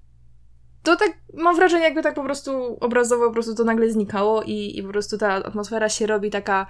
[0.83, 4.77] to tak mam wrażenie, jakby tak po prostu obrazowo po prostu to nagle znikało i,
[4.77, 6.67] i po prostu ta atmosfera się robi taka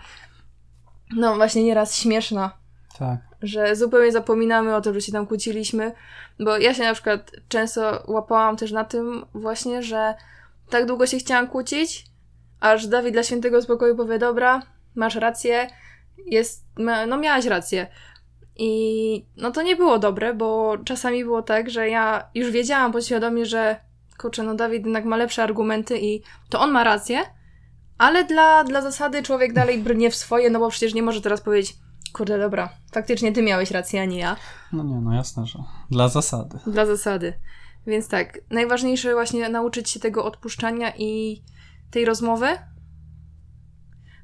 [1.15, 2.51] no właśnie nieraz śmieszna.
[2.99, 3.19] Tak.
[3.41, 5.91] Że zupełnie zapominamy o tym, że się tam kłóciliśmy,
[6.39, 10.13] bo ja się na przykład często łapałam też na tym właśnie, że
[10.73, 12.05] tak długo się chciałam kłócić,
[12.59, 14.61] aż Dawid dla świętego spokoju powie, dobra,
[14.95, 15.67] masz rację,
[16.25, 16.65] jest,
[17.07, 17.87] no miałaś rację.
[18.55, 23.45] I no to nie było dobre, bo czasami było tak, że ja już wiedziałam podświadomie,
[23.45, 23.75] że
[24.17, 27.19] kurczę, no Dawid jednak ma lepsze argumenty i to on ma rację,
[27.97, 31.41] ale dla, dla zasady człowiek dalej brnie w swoje, no bo przecież nie może teraz
[31.41, 31.75] powiedzieć,
[32.13, 34.35] kurde, dobra, faktycznie ty miałeś rację, a nie ja.
[34.71, 35.59] No nie, no jasne, że
[35.91, 36.59] dla zasady.
[36.67, 37.33] Dla zasady.
[37.87, 41.41] Więc tak, najważniejsze właśnie nauczyć się tego odpuszczania i
[41.91, 42.47] tej rozmowy.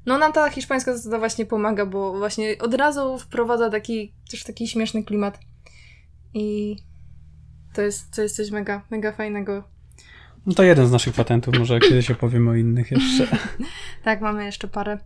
[0.06, 4.68] No nam ta hiszpańska zasada właśnie pomaga, bo właśnie od razu wprowadza taki, też taki
[4.68, 5.40] śmieszny klimat.
[6.34, 6.76] I
[7.72, 9.64] to jest, to jest coś mega, mega fajnego.
[10.46, 13.36] No to jeden z naszych patentów, może kiedyś opowiem o innych jeszcze.
[14.04, 14.98] tak, mamy jeszcze parę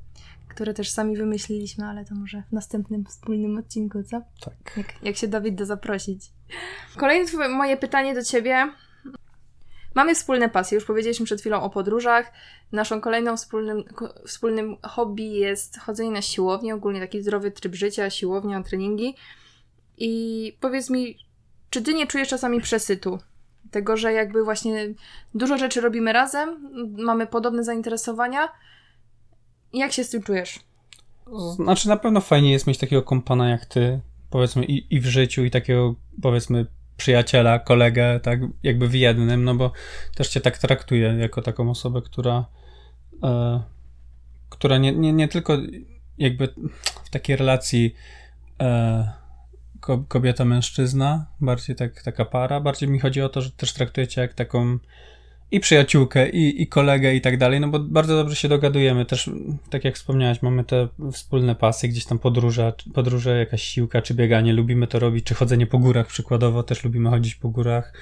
[0.55, 4.23] które też sami wymyśliliśmy, ale to może w następnym wspólnym odcinku, co?
[4.41, 4.77] Tak.
[4.77, 6.31] Jak, jak się Dawid da zaprosić.
[6.97, 8.73] Kolejne moje pytanie do Ciebie.
[9.95, 12.33] Mamy wspólne pasje, już powiedzieliśmy przed chwilą o podróżach.
[12.73, 13.85] Naszą kolejną wspólnym,
[14.27, 19.15] wspólnym hobby jest chodzenie na siłownię, ogólnie taki zdrowy tryb życia, siłownia, treningi.
[19.99, 21.19] I powiedz mi,
[21.71, 23.19] czy ty nie czujesz czasami przesytu?
[23.71, 24.95] Tego, że jakby właśnie
[25.35, 28.49] dużo rzeczy robimy razem, mamy podobne zainteresowania,
[29.75, 30.61] jak się z tym czujesz?
[31.55, 35.45] Znaczy, na pewno fajnie jest mieć takiego kompana jak ty, powiedzmy, i, i w życiu,
[35.45, 39.73] i takiego, powiedzmy, przyjaciela, kolegę, tak, jakby w jednym, no bo
[40.15, 42.45] też cię tak traktuje jako taką osobę, która,
[43.23, 43.63] e,
[44.49, 45.59] która nie, nie, nie tylko
[46.19, 46.55] jakby
[47.05, 47.95] w takiej relacji
[48.61, 49.13] e,
[50.09, 54.35] kobieta-mężczyzna, bardziej tak, taka para, bardziej mi chodzi o to, że też traktuje cię jak
[54.35, 54.79] taką
[55.55, 59.05] i przyjaciółkę, i, i kolegę, i tak dalej, no bo bardzo dobrze się dogadujemy.
[59.05, 59.31] Też,
[59.71, 64.53] tak jak wspomniałaś, mamy te wspólne pasy, gdzieś tam podróże, podróże, jakaś siłka, czy bieganie,
[64.53, 67.93] lubimy to robić, czy chodzenie po górach przykładowo, też lubimy chodzić po górach.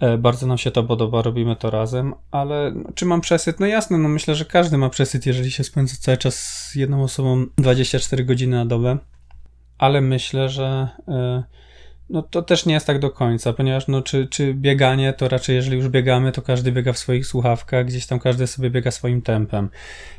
[0.00, 3.60] E, bardzo nam się to podoba, robimy to razem, ale czy mam przesyt?
[3.60, 7.02] No jasne, no myślę, że każdy ma przesyt, jeżeli się spędza cały czas z jedną
[7.02, 8.98] osobą 24 godziny na dobę,
[9.78, 10.88] ale myślę, że...
[11.08, 11.65] Yy,
[12.10, 15.56] no to też nie jest tak do końca, ponieważ no czy, czy bieganie, to raczej
[15.56, 19.22] jeżeli już biegamy, to każdy biega w swoich słuchawkach, gdzieś tam każdy sobie biega swoim
[19.22, 19.70] tempem.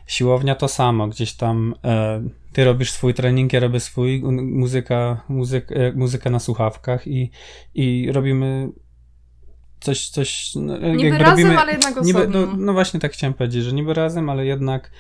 [0.08, 2.22] Siłownia to samo, gdzieś tam e,
[2.54, 7.32] ty robisz swój trening, ja robię swój, muzyka, muzyk, e, muzyka na słuchawkach i,
[7.76, 8.70] i robimy
[9.80, 12.22] coś, coś no, niby razem, robimy, ale jednak osobno.
[12.22, 14.92] Niby, no, no, właśnie tak chciałem powiedzieć, że niby razem, ale jednak,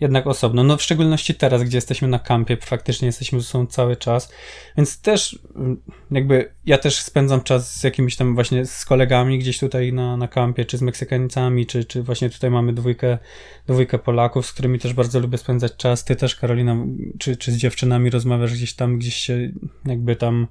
[0.00, 0.64] jednak osobno.
[0.64, 4.32] No w szczególności teraz, gdzie jesteśmy na kampie, faktycznie jesteśmy ze sobą cały czas,
[4.76, 9.58] więc też mm, jakby ja też spędzam czas z jakimiś tam właśnie z kolegami gdzieś
[9.58, 13.18] tutaj na, na kampie, czy z Meksykańcami, czy, czy właśnie tutaj mamy dwójkę,
[13.66, 16.04] dwójkę Polaków, z którymi też bardzo lubię spędzać czas.
[16.04, 16.76] Ty też, Karolina,
[17.18, 19.50] czy, czy z dziewczynami rozmawiasz gdzieś tam, gdzieś się
[19.84, 20.46] jakby tam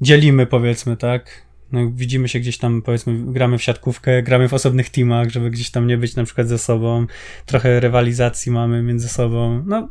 [0.00, 1.47] dzielimy, powiedzmy, tak?
[1.72, 5.70] No, widzimy się gdzieś tam, powiedzmy, gramy w siatkówkę, gramy w osobnych teamach, żeby gdzieś
[5.70, 7.06] tam nie być na przykład ze sobą,
[7.46, 9.62] trochę rywalizacji mamy między sobą.
[9.66, 9.88] No,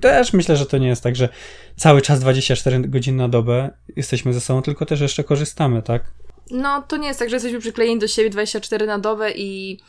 [0.00, 1.28] też myślę, że to nie jest tak, że
[1.76, 6.02] cały czas 24 godziny na dobę jesteśmy ze sobą, tylko też jeszcze korzystamy, tak?
[6.50, 9.80] No, to nie jest tak, że jesteśmy przyklejeni do siebie 24 na dobę i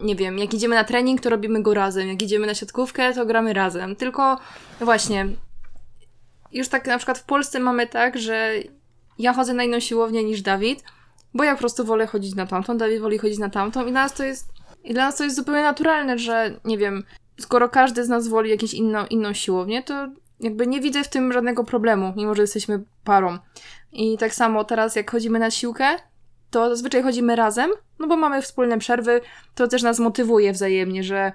[0.00, 3.26] nie wiem, jak idziemy na trening, to robimy go razem, jak idziemy na siatkówkę, to
[3.26, 3.96] gramy razem.
[3.96, 4.38] Tylko
[4.80, 5.26] właśnie,
[6.52, 8.52] już tak na przykład w Polsce mamy tak, że
[9.18, 10.84] ja chodzę na inną siłownię niż Dawid,
[11.34, 14.02] bo ja po prostu wolę chodzić na tamtą, Dawid woli chodzić na tamtą i dla
[14.02, 14.48] nas to jest,
[14.84, 17.04] i dla nas to jest zupełnie naturalne, że nie wiem,
[17.40, 20.08] skoro każdy z nas woli jakąś inną, inną siłownię, to
[20.40, 23.38] jakby nie widzę w tym żadnego problemu, mimo że jesteśmy parą.
[23.92, 25.86] I tak samo teraz, jak chodzimy na siłkę,
[26.50, 29.20] to zazwyczaj chodzimy razem, no bo mamy wspólne przerwy,
[29.54, 31.32] to też nas motywuje wzajemnie, że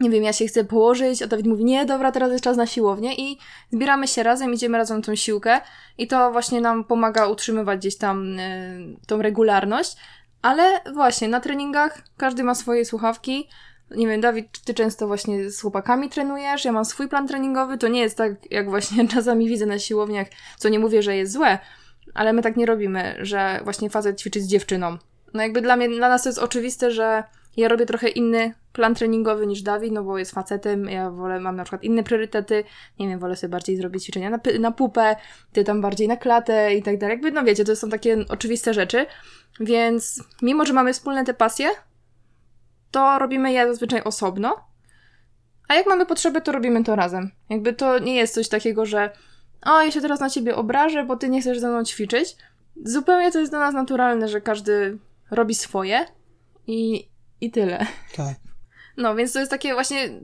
[0.00, 2.66] nie wiem, ja się chcę położyć, a Dawid mówi, nie, dobra, teraz jest czas na
[2.66, 3.38] siłownię i
[3.72, 5.60] zbieramy się razem, idziemy razem na tą siłkę
[5.98, 9.96] i to właśnie nam pomaga utrzymywać gdzieś tam y, tą regularność,
[10.42, 13.48] ale właśnie na treningach każdy ma swoje słuchawki,
[13.90, 17.88] nie wiem, Dawid, ty często właśnie z chłopakami trenujesz, ja mam swój plan treningowy, to
[17.88, 20.26] nie jest tak, jak właśnie czasami widzę na siłowniach,
[20.58, 21.58] co nie mówię, że jest złe,
[22.14, 24.98] ale my tak nie robimy, że właśnie facet ćwiczy z dziewczyną.
[25.34, 27.24] No jakby dla mnie, dla nas to jest oczywiste, że
[27.56, 31.56] ja robię trochę inny plan treningowy niż Dawid, no bo jest facetem, ja wolę, mam
[31.56, 32.64] na przykład inne priorytety,
[32.98, 35.16] nie wiem, wolę sobie bardziej zrobić ćwiczenia na, na pupę,
[35.52, 37.14] ty tam bardziej na klatę i tak dalej.
[37.14, 39.06] Jakby, no wiecie, to są takie oczywiste rzeczy,
[39.60, 41.68] więc mimo, że mamy wspólne te pasje,
[42.90, 44.56] to robimy je zazwyczaj osobno,
[45.68, 47.30] a jak mamy potrzeby, to robimy to razem.
[47.50, 49.10] Jakby to nie jest coś takiego, że
[49.66, 52.36] o, ja się teraz na ciebie obrażę, bo ty nie chcesz ze mną ćwiczyć.
[52.84, 54.98] Zupełnie to jest dla nas naturalne, że każdy
[55.30, 56.06] robi swoje
[56.66, 57.09] i,
[57.40, 57.86] i tyle.
[58.16, 58.34] Tak.
[58.96, 60.20] No, więc to jest takie właśnie.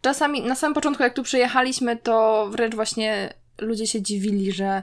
[0.00, 4.82] Czasami na samym początku, jak tu przyjechaliśmy, to wręcz właśnie ludzie się dziwili, że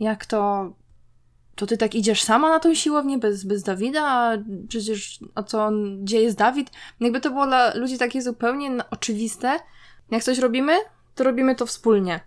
[0.00, 0.72] jak to.
[1.54, 4.02] To ty tak idziesz sama na tą siłownię bez, bez Dawida?
[4.02, 4.38] A
[4.68, 6.70] przecież a co on, gdzie jest Dawid?
[7.00, 9.58] Jakby to było dla ludzi takie zupełnie oczywiste.
[10.10, 10.72] Jak coś robimy,
[11.14, 12.20] to robimy to wspólnie.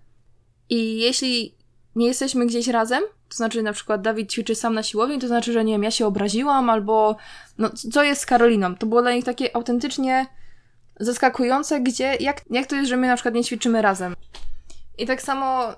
[0.69, 1.55] I jeśli
[1.95, 5.53] nie jesteśmy gdzieś razem, to znaczy na przykład Dawid ćwiczy sam na siłowni, to znaczy,
[5.53, 7.15] że nie wiem, ja się obraziłam, albo
[7.57, 8.75] no, co jest z Karoliną?
[8.75, 10.25] To było dla nich takie autentycznie
[10.99, 14.15] zaskakujące, gdzie, jak, jak to jest, że my na przykład nie ćwiczymy razem.
[14.97, 15.73] I tak samo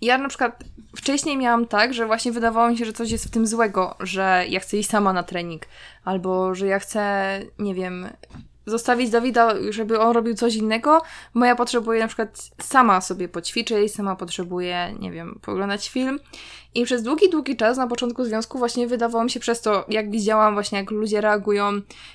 [0.00, 0.64] ja na przykład
[0.96, 4.44] wcześniej miałam tak, że właśnie wydawało mi się, że coś jest w tym złego, że
[4.48, 5.62] ja chcę iść sama na trening,
[6.04, 8.08] albo że ja chcę, nie wiem,
[8.66, 11.02] zostawić Dawida, żeby on robił coś innego,
[11.34, 16.20] bo ja potrzebuję na przykład sama sobie poćwiczyć, sama potrzebuję, nie wiem, poglądać film.
[16.74, 20.10] I przez długi, długi czas na początku związku właśnie wydawało mi się przez to, jak
[20.10, 21.72] widziałam właśnie, jak ludzie reagują,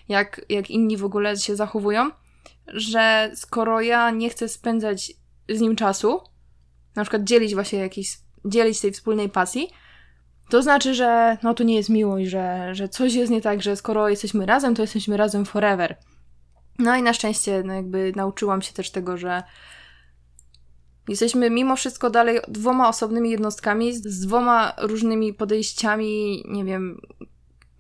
[0.09, 2.11] jak, jak inni w ogóle się zachowują,
[2.67, 5.13] że skoro ja nie chcę spędzać
[5.49, 6.21] z nim czasu,
[6.95, 9.69] na przykład dzielić właśnie jakiś, dzielić tej wspólnej pasji,
[10.49, 13.75] to znaczy, że no to nie jest miłość, że, że coś jest nie tak, że
[13.75, 15.97] skoro jesteśmy razem, to jesteśmy razem forever.
[16.79, 19.43] No i na szczęście, no jakby nauczyłam się też tego, że
[21.07, 27.01] jesteśmy mimo wszystko dalej dwoma osobnymi jednostkami, z, dwoma różnymi podejściami, nie wiem,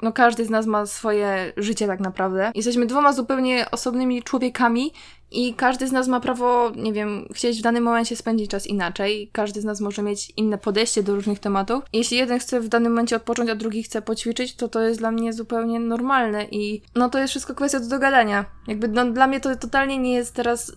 [0.01, 2.51] no każdy z nas ma swoje życie tak naprawdę.
[2.55, 4.93] Jesteśmy dwoma zupełnie osobnymi człowiekami
[5.31, 9.29] i każdy z nas ma prawo, nie wiem, chcieć w danym momencie spędzić czas inaczej.
[9.33, 11.83] Każdy z nas może mieć inne podejście do różnych tematów.
[11.93, 15.11] Jeśli jeden chce w danym momencie odpocząć, a drugi chce poćwiczyć, to to jest dla
[15.11, 18.45] mnie zupełnie normalne i no to jest wszystko kwestia do dogadania.
[18.67, 20.71] Jakby no, dla mnie to totalnie nie jest teraz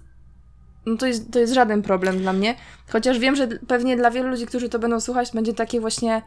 [0.87, 2.55] no to jest, to jest żaden problem dla mnie.
[2.93, 6.23] Chociaż wiem, że pewnie dla wielu ludzi, którzy to będą słuchać, będzie takie właśnie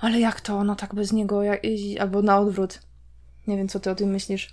[0.00, 0.64] ale jak to?
[0.64, 1.62] No tak bez niego, jak,
[2.00, 2.80] albo na odwrót.
[3.46, 4.48] Nie wiem, co ty o tym myślisz.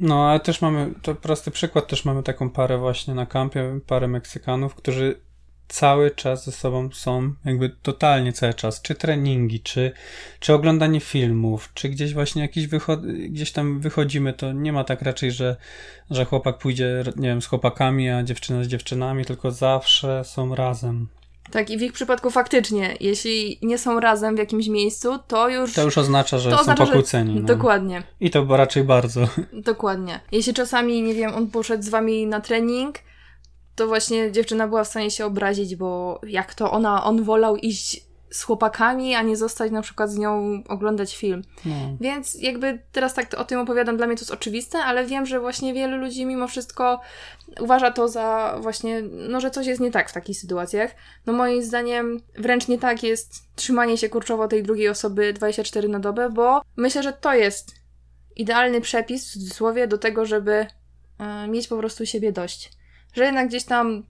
[0.00, 4.08] No, ale też mamy, to prosty przykład, też mamy taką parę właśnie na kampie, parę
[4.08, 5.20] Meksykanów, którzy
[5.68, 9.92] cały czas ze sobą są, jakby totalnie cały czas, czy treningi, czy,
[10.40, 15.02] czy oglądanie filmów, czy gdzieś właśnie jakiś wychod, gdzieś tam wychodzimy, to nie ma tak
[15.02, 15.56] raczej, że,
[16.10, 21.08] że chłopak pójdzie, nie wiem, z chłopakami, a dziewczyna z dziewczynami, tylko zawsze są razem.
[21.50, 25.74] Tak, i w ich przypadku faktycznie, jeśli nie są razem w jakimś miejscu, to już.
[25.74, 27.34] To już oznacza, że są oznacza, pokłóceni.
[27.34, 27.40] Że...
[27.40, 27.46] No.
[27.46, 28.02] Dokładnie.
[28.20, 29.28] I to raczej bardzo.
[29.52, 30.20] Dokładnie.
[30.32, 32.98] Jeśli czasami, nie wiem, on poszedł z wami na trening,
[33.74, 38.09] to właśnie dziewczyna była w stanie się obrazić, bo jak to ona, on wolał iść
[38.30, 41.42] z chłopakami, a nie zostać na przykład z nią oglądać film.
[41.64, 41.74] No.
[42.00, 45.40] Więc jakby teraz tak o tym opowiadam, dla mnie to jest oczywiste, ale wiem, że
[45.40, 47.00] właśnie wielu ludzi mimo wszystko
[47.60, 50.90] uważa to za właśnie, no, że coś jest nie tak w takich sytuacjach.
[51.26, 56.00] No moim zdaniem wręcz nie tak jest trzymanie się kurczowo tej drugiej osoby 24 na
[56.00, 57.74] dobę, bo myślę, że to jest
[58.36, 60.66] idealny przepis w cudzysłowie do tego, żeby
[61.44, 62.72] y, mieć po prostu siebie dość.
[63.12, 64.02] Że jednak gdzieś tam,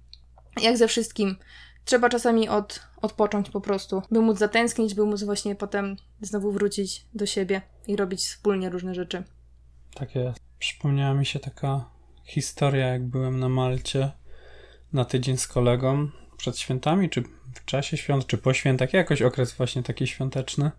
[0.63, 1.37] jak ze wszystkim,
[1.85, 7.07] trzeba czasami od, odpocząć po prostu, by móc zatęsknić, by móc właśnie potem znowu wrócić
[7.15, 9.23] do siebie i robić wspólnie różne rzeczy.
[9.95, 10.41] Tak jest.
[10.59, 11.85] Przypomniała mi się taka
[12.25, 14.11] historia, jak byłem na Malcie
[14.93, 17.23] na tydzień z kolegą przed świętami, czy
[17.55, 20.71] w czasie świąt, czy po świętach, jakoś okres właśnie taki świąteczny.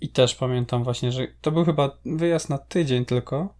[0.00, 3.54] I też pamiętam właśnie, że to był chyba wyjazd na tydzień tylko,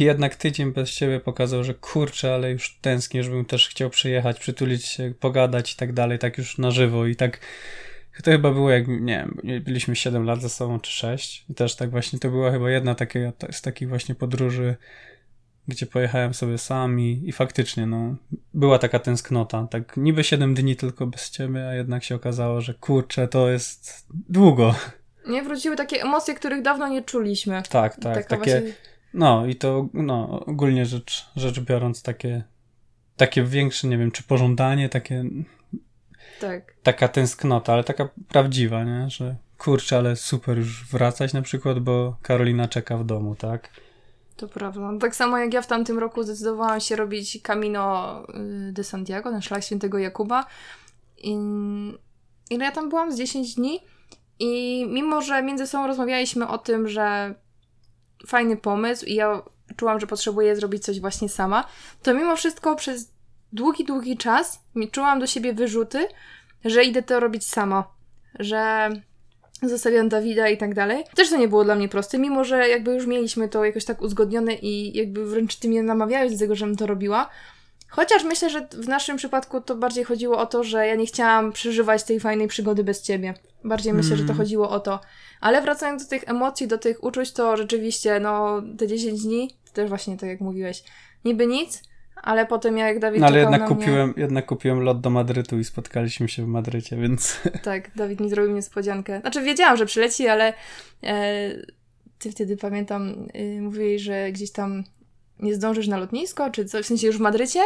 [0.00, 4.84] jednak tydzień bez ciebie pokazał, że kurczę, ale już tęsknię, żebym też chciał przyjechać, przytulić
[4.84, 7.40] się, pogadać i tak dalej, tak już na żywo i tak
[8.22, 11.76] to chyba było jak, nie wiem, byliśmy 7 lat ze sobą, czy 6 i też
[11.76, 14.76] tak właśnie to była chyba jedna takie, z takich właśnie podróży,
[15.68, 18.16] gdzie pojechałem sobie sam i, i faktycznie, no,
[18.54, 22.74] była taka tęsknota, tak niby 7 dni tylko bez ciebie, a jednak się okazało, że
[22.74, 24.74] kurczę, to jest długo.
[25.28, 27.62] Nie, wróciły takie emocje, których dawno nie czuliśmy.
[27.70, 28.60] Tak, tak, Taka takie...
[28.60, 28.72] Właśnie
[29.14, 32.42] no i to no, ogólnie rzecz, rzecz biorąc takie,
[33.16, 35.24] takie większe, nie wiem, czy pożądanie, takie
[36.40, 36.74] tak.
[36.82, 39.10] taka tęsknota, ale taka prawdziwa, nie?
[39.10, 43.70] Że kurczę, ale super już wracać na przykład, bo Karolina czeka w domu, tak?
[44.36, 44.90] To prawda.
[45.00, 48.22] Tak samo jak ja w tamtym roku zdecydowałam się robić Camino
[48.68, 50.46] y, de Santiago, ten szlak świętego Jakuba.
[51.18, 51.36] I
[52.50, 53.12] ile ja tam byłam?
[53.12, 53.80] Z 10 dni.
[54.38, 57.34] I mimo, że między sobą rozmawialiśmy o tym, że
[58.26, 59.42] fajny pomysł i ja
[59.76, 61.64] czułam, że potrzebuję zrobić coś właśnie sama,
[62.02, 63.10] to mimo wszystko przez
[63.52, 64.60] długi, długi czas
[64.92, 66.08] czułam do siebie wyrzuty,
[66.64, 67.84] że idę to robić sama.
[68.38, 68.90] Że
[69.62, 71.04] zostawiam Dawida i tak dalej.
[71.14, 74.02] Też to nie było dla mnie proste, mimo że jakby już mieliśmy to jakoś tak
[74.02, 77.30] uzgodnione i jakby wręcz ty mnie namawiałeś do tego, żebym to robiła.
[77.88, 81.52] Chociaż myślę, że w naszym przypadku to bardziej chodziło o to, że ja nie chciałam
[81.52, 83.34] przeżywać tej fajnej przygody bez ciebie.
[83.64, 84.18] Bardziej myślę, mm.
[84.18, 84.36] że to mm.
[84.36, 85.00] chodziło o to.
[85.40, 89.72] Ale wracając do tych emocji, do tych uczuć, to rzeczywiście, no, te 10 dni, to
[89.72, 90.84] też właśnie tak jak mówiłeś,
[91.24, 91.82] niby nic,
[92.22, 94.22] ale potem jak Dawid No ale jednak kupiłem, mnie...
[94.22, 97.40] jednak kupiłem lot do Madrytu i spotkaliśmy się w Madrycie, więc...
[97.62, 99.20] Tak, Dawid mi zrobił niespodziankę.
[99.20, 100.54] Znaczy wiedziałam, że przyleci, ale
[101.02, 101.50] e,
[102.18, 104.84] ty wtedy pamiętam, e, mówiłeś, że gdzieś tam
[105.40, 107.60] nie zdążysz na lotnisko, czy coś, w sensie już w Madrycie,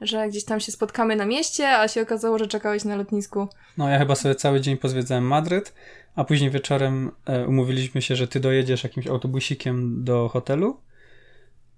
[0.00, 3.48] że gdzieś tam się spotkamy na mieście, a się okazało, że czekałeś na lotnisku.
[3.78, 5.74] No ja chyba sobie cały dzień pozwiedzałem Madryt,
[6.16, 10.80] a później wieczorem e, umówiliśmy się, że ty dojedziesz jakimś autobusikiem do hotelu,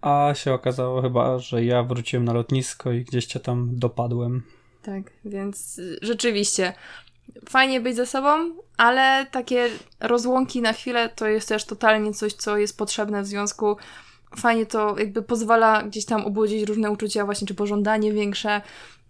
[0.00, 4.42] a się okazało chyba, że ja wróciłem na lotnisko i gdzieś cię tam dopadłem.
[4.82, 6.72] Tak, więc rzeczywiście
[7.48, 9.68] fajnie być ze sobą, ale takie
[10.00, 13.76] rozłąki na chwilę to jest też totalnie coś, co jest potrzebne w związku.
[14.36, 18.60] Fajnie to jakby pozwala gdzieś tam obudzić różne uczucia, właśnie czy pożądanie większe,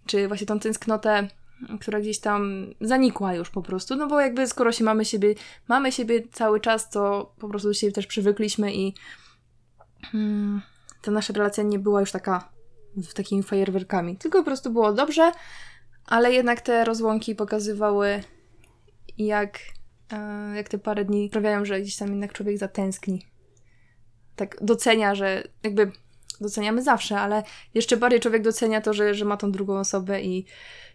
[0.05, 1.27] czy właśnie tą tęsknotę,
[1.79, 5.35] która gdzieś tam zanikła już po prostu, no bo jakby skoro się mamy siebie,
[5.67, 8.93] mamy siebie cały czas, to po prostu do siebie też przywykliśmy i
[10.01, 10.61] hmm,
[11.01, 12.49] ta nasza relacja nie była już taka
[12.97, 15.31] z takimi fajerwerkami, tylko po prostu było dobrze,
[16.05, 18.23] ale jednak te rozłąki pokazywały,
[19.17, 19.59] jak,
[20.11, 23.32] e, jak te parę dni sprawiają, że gdzieś tam jednak człowiek zatęskni.
[24.35, 25.91] Tak docenia, że jakby
[26.41, 30.45] doceniamy zawsze, ale jeszcze bardziej człowiek docenia to, że, że ma tą drugą osobę i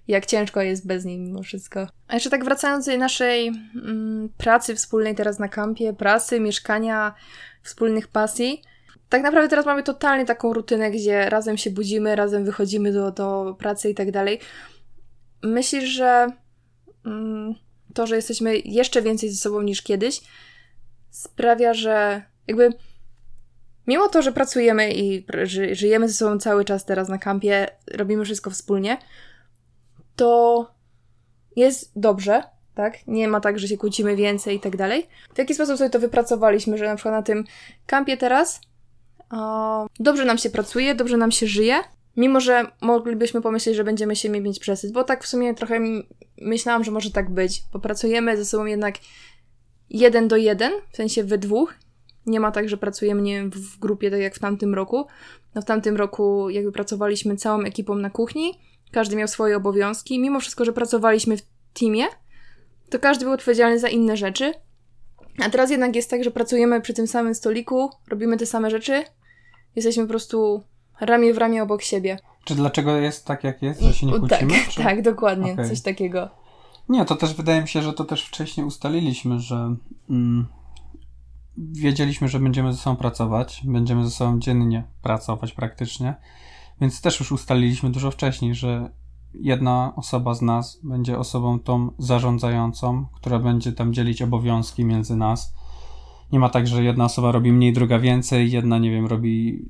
[0.09, 1.87] jak ciężko jest bez niej mimo wszystko.
[2.09, 7.15] A jeszcze tak wracając do naszej mm, pracy wspólnej teraz na kampie, pracy, mieszkania,
[7.63, 8.63] wspólnych pasji,
[9.09, 13.57] tak naprawdę teraz mamy totalnie taką rutynę, gdzie razem się budzimy, razem wychodzimy do, do
[13.59, 14.41] pracy i tak dalej.
[15.43, 16.27] Myślisz, że
[17.07, 17.55] mm,
[17.95, 20.21] to, że jesteśmy jeszcze więcej ze sobą niż kiedyś,
[21.11, 22.73] sprawia, że jakby
[23.89, 28.25] mimo to, że pracujemy i ży, żyjemy ze sobą cały czas teraz na kampie, robimy
[28.25, 28.99] wszystko wspólnie,
[30.17, 30.67] to
[31.57, 32.43] jest dobrze,
[32.75, 33.07] tak?
[33.07, 35.07] Nie ma tak, że się kłócimy więcej i tak dalej.
[35.35, 37.45] W jaki sposób sobie to wypracowaliśmy, że na przykład na tym
[37.87, 38.61] kampie teraz
[40.01, 41.75] dobrze nam się pracuje, dobrze nam się żyje,
[42.17, 45.81] mimo że moglibyśmy pomyśleć, że będziemy się mieć przesyć, bo tak w sumie trochę
[46.41, 47.63] myślałam, że może tak być.
[47.73, 48.95] Popracujemy ze sobą jednak
[49.91, 51.75] jeden do jeden, w sensie we dwóch.
[52.27, 55.07] Nie ma tak, że pracujemy nie wiem, w grupie, tak jak w tamtym roku.
[55.55, 58.53] No w tamtym roku jakby pracowaliśmy całą ekipą na kuchni,
[58.93, 60.21] każdy miał swoje obowiązki.
[60.21, 61.43] Mimo wszystko, że pracowaliśmy w
[61.75, 62.05] teamie,
[62.91, 64.53] to każdy był odpowiedzialny za inne rzeczy.
[65.45, 69.05] A teraz jednak jest tak, że pracujemy przy tym samym stoliku, robimy te same rzeczy,
[69.77, 70.63] jesteśmy po prostu
[71.01, 72.19] ramię w ramię obok siebie.
[72.45, 74.53] Czy dlaczego jest tak, jak jest, że się nie kłócimy?
[74.53, 74.83] Tak, czy...
[74.83, 75.69] tak dokładnie, okay.
[75.69, 76.31] coś takiego.
[76.89, 79.75] Nie, to też wydaje mi się, że to też wcześniej ustaliliśmy, że
[80.11, 80.47] mm,
[81.59, 86.15] wiedzieliśmy, że będziemy ze sobą pracować, będziemy ze sobą dziennie pracować praktycznie,
[86.81, 88.91] więc też już ustaliliśmy dużo wcześniej, że
[89.35, 95.55] jedna osoba z nas będzie osobą tą zarządzającą, która będzie tam dzielić obowiązki między nas.
[96.33, 99.65] Nie ma tak, że jedna osoba robi mniej, druga więcej, jedna, nie wiem, robi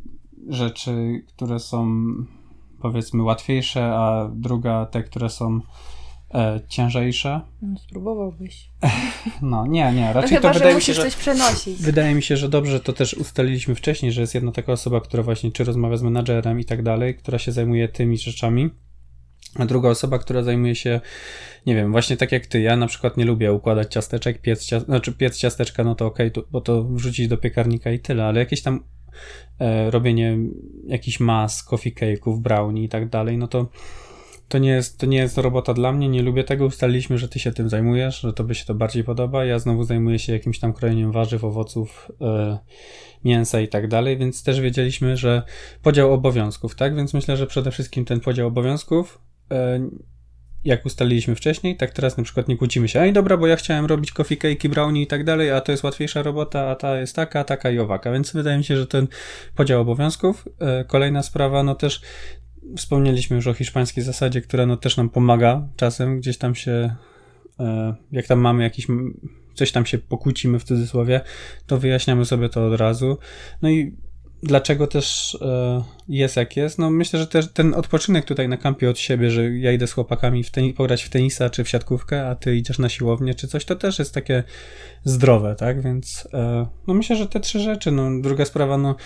[0.48, 2.04] rzeczy, które są
[2.80, 5.60] powiedzmy łatwiejsze, a druga te, które są
[6.34, 7.40] e, ciężejsze.
[7.62, 8.70] No, spróbowałbyś.
[9.42, 11.82] No, nie, nie, raczej no chyba, to wydaje mi się, że coś przenosić.
[11.82, 15.22] Wydaje mi się, że dobrze to też ustaliliśmy wcześniej, że jest jedna taka osoba, która
[15.22, 18.70] właśnie czy rozmawia z menadżerem i tak dalej, która się zajmuje tymi rzeczami
[19.54, 21.00] a druga osoba, która zajmuje się,
[21.66, 24.80] nie wiem, właśnie tak jak ty, ja na przykład nie lubię układać ciasteczek, piec, cia
[24.80, 28.40] znaczy piec ciasteczka, no to okej, okay, bo to wrzucić do piekarnika i tyle, ale
[28.40, 28.84] jakieś tam
[29.60, 30.38] e, robienie
[30.86, 33.68] jakichś mas, coffee cake'ów, brownie i tak dalej, no to
[34.48, 36.66] to nie, jest, to nie jest robota dla mnie, nie lubię tego.
[36.66, 39.44] Ustaliliśmy, że ty się tym zajmujesz, że tobie się to bardziej podoba.
[39.44, 42.58] Ja znowu zajmuję się jakimś tam krojeniem warzyw, owoców, yy,
[43.24, 45.42] mięsa i tak dalej, więc też wiedzieliśmy, że
[45.82, 46.96] podział obowiązków, tak?
[46.96, 49.80] Więc myślę, że przede wszystkim ten podział obowiązków E,
[50.64, 53.86] jak ustaliliśmy wcześniej, tak teraz na przykład nie kłócimy się, ej dobra, bo ja chciałem
[53.86, 57.16] robić coffee cake, brownie i tak dalej, a to jest łatwiejsza robota, a ta jest
[57.16, 59.08] taka, taka i owaka, więc wydaje mi się, że ten
[59.54, 60.48] podział obowiązków.
[60.60, 62.00] E, kolejna sprawa, no też
[62.76, 66.94] wspomnieliśmy już o hiszpańskiej zasadzie, która no też nam pomaga czasem, gdzieś tam się,
[67.60, 68.86] e, jak tam mamy jakiś
[69.54, 71.20] coś tam się pokłócimy w cudzysłowie,
[71.66, 73.18] to wyjaśniamy sobie to od razu.
[73.62, 73.96] No i
[74.42, 76.78] dlaczego też e, jest jak jest?
[76.78, 79.92] No myślę, że też ten odpoczynek tutaj na kampie od siebie, że ja idę z
[79.92, 83.48] chłopakami w teni- pograć w tenisa czy w siatkówkę, a ty idziesz na siłownię czy
[83.48, 84.44] coś, to też jest takie
[85.04, 85.82] zdrowe, tak?
[85.82, 87.90] Więc e, no myślę, że te trzy rzeczy.
[87.90, 88.96] No druga sprawa, no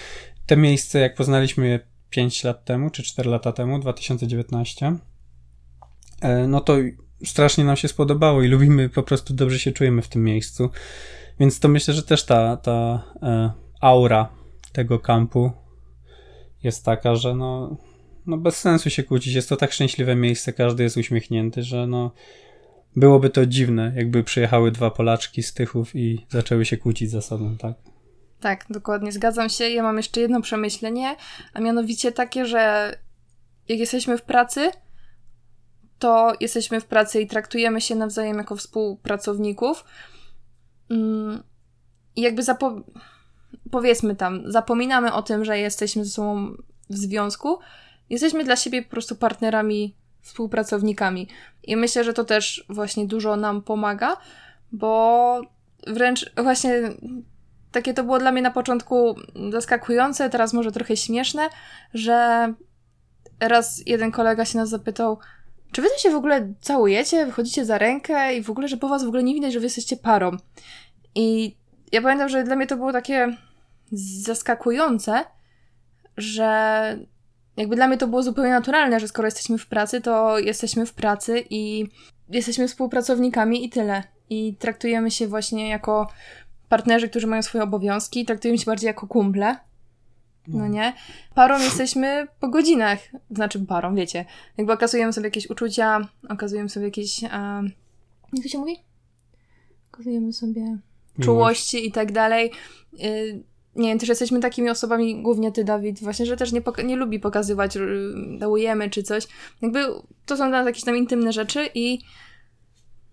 [0.46, 1.80] te miejsce, jak poznaliśmy je
[2.12, 4.96] 5 lat temu, czy 4 lata temu, 2019,
[6.20, 6.76] e, no to
[7.24, 10.70] strasznie nam się spodobało i lubimy, po prostu dobrze się czujemy w tym miejscu.
[11.40, 14.28] Więc to myślę, że też ta, ta e, aura
[14.72, 15.52] tego kampu
[16.62, 17.76] jest taka, że no,
[18.26, 19.34] no bez sensu się kłócić.
[19.34, 22.12] Jest to tak szczęśliwe miejsce, każdy jest uśmiechnięty, że no
[22.96, 27.56] byłoby to dziwne, jakby przyjechały dwa Polaczki z Tychów i zaczęły się kłócić ze sobą,
[27.56, 27.91] tak?
[28.42, 29.68] Tak, dokładnie, zgadzam się.
[29.68, 31.16] Ja mam jeszcze jedno przemyślenie,
[31.54, 32.94] a mianowicie takie, że
[33.68, 34.70] jak jesteśmy w pracy,
[35.98, 39.84] to jesteśmy w pracy i traktujemy się nawzajem jako współpracowników.
[40.90, 41.42] Mm,
[42.16, 42.82] I jakby zapo-
[43.70, 46.56] powiedzmy tam, zapominamy o tym, że jesteśmy ze sobą
[46.90, 47.58] w związku.
[48.10, 51.28] Jesteśmy dla siebie po prostu partnerami, współpracownikami.
[51.62, 54.16] I myślę, że to też właśnie dużo nam pomaga,
[54.72, 55.40] bo
[55.86, 56.72] wręcz właśnie
[57.72, 59.14] takie to było dla mnie na początku
[59.52, 61.48] zaskakujące, teraz może trochę śmieszne,
[61.94, 62.48] że
[63.40, 65.18] raz jeden kolega się nas zapytał,
[65.72, 69.04] czy wy się w ogóle całujecie, wychodzicie za rękę i w ogóle, że po was
[69.04, 70.36] w ogóle nie widać, że wy jesteście parą.
[71.14, 71.56] I
[71.92, 73.36] ja pamiętam, że dla mnie to było takie
[73.92, 75.24] zaskakujące,
[76.16, 76.98] że
[77.56, 80.92] jakby dla mnie to było zupełnie naturalne, że skoro jesteśmy w pracy, to jesteśmy w
[80.92, 81.86] pracy i
[82.28, 84.02] jesteśmy współpracownikami i tyle.
[84.30, 86.08] I traktujemy się właśnie jako
[86.72, 89.56] partnerzy, którzy mają swoje obowiązki, traktujemy się bardziej jako kumple.
[90.48, 90.94] No nie?
[91.34, 92.98] Parą jesteśmy po godzinach.
[93.30, 94.24] Znaczy parą, wiecie.
[94.58, 97.24] Jakby okazujemy sobie jakieś uczucia, okazujemy sobie jakieś.
[97.30, 97.62] A,
[98.32, 98.76] jak to się mówi?
[99.92, 100.78] Okazujemy sobie
[101.20, 102.50] czułości i tak dalej.
[103.04, 103.42] Y,
[103.76, 107.20] nie wiem, też jesteśmy takimi osobami, głównie ty, Dawid, właśnie, że też nie, nie lubi
[107.20, 107.78] pokazywać,
[108.38, 109.26] dałujemy czy coś.
[109.62, 109.84] Jakby
[110.26, 111.98] to są dla nas jakieś tam intymne rzeczy i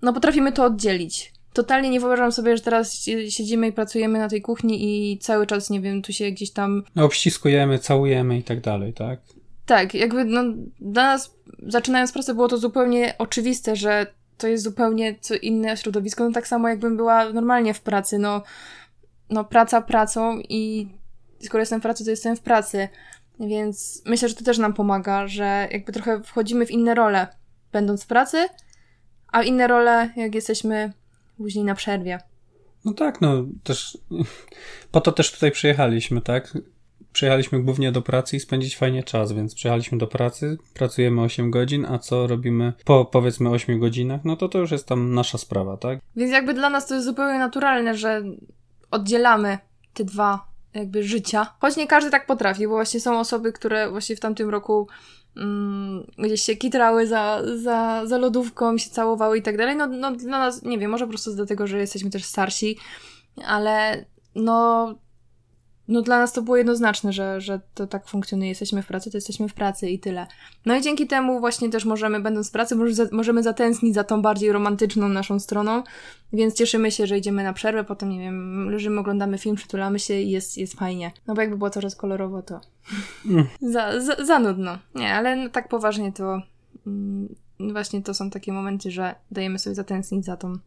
[0.02, 1.39] no potrafimy to oddzielić.
[1.60, 2.94] Totalnie nie wyobrażam sobie, że teraz
[3.30, 6.84] siedzimy i pracujemy na tej kuchni i cały czas, nie wiem, tu się gdzieś tam...
[6.96, 9.20] No obściskujemy, całujemy i tak dalej, tak?
[9.66, 10.44] Tak, jakby no
[10.80, 11.36] dla nas,
[11.68, 14.08] zaczynając pracę, było to zupełnie oczywiste, że
[14.38, 18.44] to jest zupełnie co inne środowisko, no tak samo jakbym była normalnie w pracy, no
[19.30, 20.90] no praca pracą i
[21.40, 22.88] skoro jestem w pracy, to jestem w pracy.
[23.40, 27.28] Więc myślę, że to też nam pomaga, że jakby trochę wchodzimy w inne role,
[27.72, 28.48] będąc w pracy,
[29.28, 30.94] a inne role, jak jesteśmy
[31.40, 32.20] później na przerwie.
[32.86, 33.98] No tak, no też
[34.92, 36.58] po to też tutaj przyjechaliśmy, tak?
[37.14, 41.86] Przyjechaliśmy głównie do pracy i spędzić fajnie czas, więc przyjechaliśmy do pracy, pracujemy 8 godzin,
[41.86, 45.78] a co robimy po powiedzmy 8 godzinach, no to to już jest tam nasza sprawa,
[45.78, 46.00] tak?
[46.16, 48.24] Więc jakby dla nas to jest zupełnie naturalne, że
[48.92, 49.58] oddzielamy
[49.94, 51.54] te dwa jakby życia.
[51.60, 54.88] Choć nie każdy tak potrafi, bo właśnie są osoby, które właśnie w tamtym roku
[55.36, 59.76] mm, gdzieś się kitrały za, za, za lodówką, się całowały i tak dalej.
[59.76, 62.78] No, no dla nas, nie wiem, może po prostu dlatego, że jesteśmy też starsi,
[63.46, 64.06] ale
[64.36, 64.96] no
[65.90, 68.50] no dla nas to było jednoznaczne, że, że to tak funkcjonuje.
[68.50, 70.28] Jesteśmy w pracy, to jesteśmy w pracy i tyle.
[70.66, 72.76] No i dzięki temu właśnie też możemy, będąc w pracy,
[73.12, 75.84] możemy zatęsknić za tą bardziej romantyczną naszą stroną,
[76.34, 80.14] więc cieszymy się, że idziemy na przerwę, potem, nie wiem, leżymy, oglądamy film, przytulamy się
[80.14, 81.12] i jest, jest fajnie.
[81.28, 82.62] No bo jakby było coraz kolorowo, to
[83.26, 83.48] mm.
[83.62, 84.78] za, za, za nudno.
[84.96, 86.42] Nie, ale tak poważnie to
[86.88, 90.58] mm, właśnie to są takie momenty, że dajemy sobie zatęsknić za tą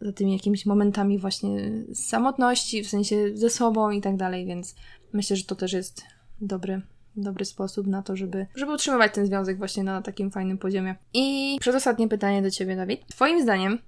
[0.00, 4.74] za tymi jakimiś momentami właśnie samotności, w sensie ze sobą i tak dalej, więc
[5.12, 6.02] myślę, że to też jest
[6.40, 6.80] dobry,
[7.16, 10.96] dobry sposób na to, żeby, żeby utrzymywać ten związek właśnie na takim fajnym poziomie.
[11.14, 13.06] I przedostatnie pytanie do Ciebie, Dawid.
[13.06, 13.78] Twoim zdaniem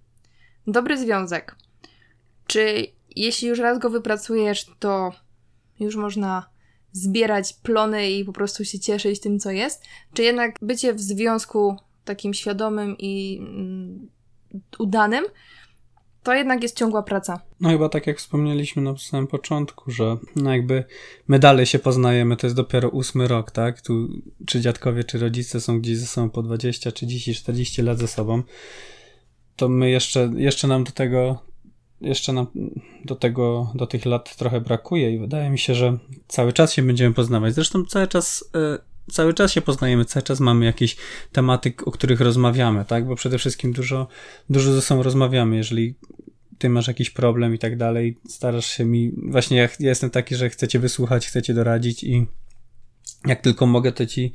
[0.67, 1.57] dobry związek,
[2.47, 2.87] czy
[3.17, 5.13] jeśli już raz go wypracujesz, to
[5.81, 6.51] już można
[6.93, 9.85] zbierać plony i po prostu się cieszyć tym, co jest?
[10.15, 14.09] Czy jednak bycie w związku takim świadomym i mm,
[14.79, 15.25] udanym
[16.23, 17.41] to jednak jest ciągła praca.
[17.61, 20.85] No chyba tak jak wspomnieliśmy na samym początku, że no jakby
[21.29, 23.81] my dalej się poznajemy, to jest dopiero ósmy rok, tak?
[23.81, 24.09] Tu
[24.47, 28.43] czy dziadkowie, czy rodzice są gdzieś ze sobą po 20, 30, 40 lat ze sobą,
[29.57, 31.51] to my jeszcze, jeszcze nam do tego
[32.01, 32.47] jeszcze nam
[33.05, 35.99] do tego, do tych lat trochę brakuje i wydaje mi się, że
[36.29, 37.55] cały czas się będziemy poznawać.
[37.55, 40.97] Zresztą cały czas y, cały czas się poznajemy, cały czas mamy jakieś
[41.33, 43.07] tematy, o których rozmawiamy, tak?
[43.07, 44.09] Bo przede wszystkim dużo,
[44.51, 45.57] dużo ze sobą rozmawiamy.
[45.57, 45.95] Jeżeli
[46.59, 50.35] ty masz jakiś problem i tak dalej, starasz się mi, właśnie ja, ja jestem taki,
[50.35, 52.27] że chcę cię wysłuchać, chcę cię doradzić i
[53.27, 54.33] jak tylko mogę, to ci,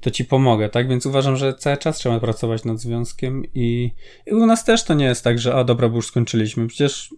[0.00, 0.88] to ci pomogę, tak?
[0.88, 3.90] Więc uważam, że cały czas trzeba pracować nad związkiem i,
[4.26, 6.66] i u nas też to nie jest tak, że a dobra, bo już skończyliśmy.
[6.66, 7.14] Przecież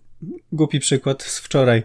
[0.52, 1.82] głupi przykład z wczoraj.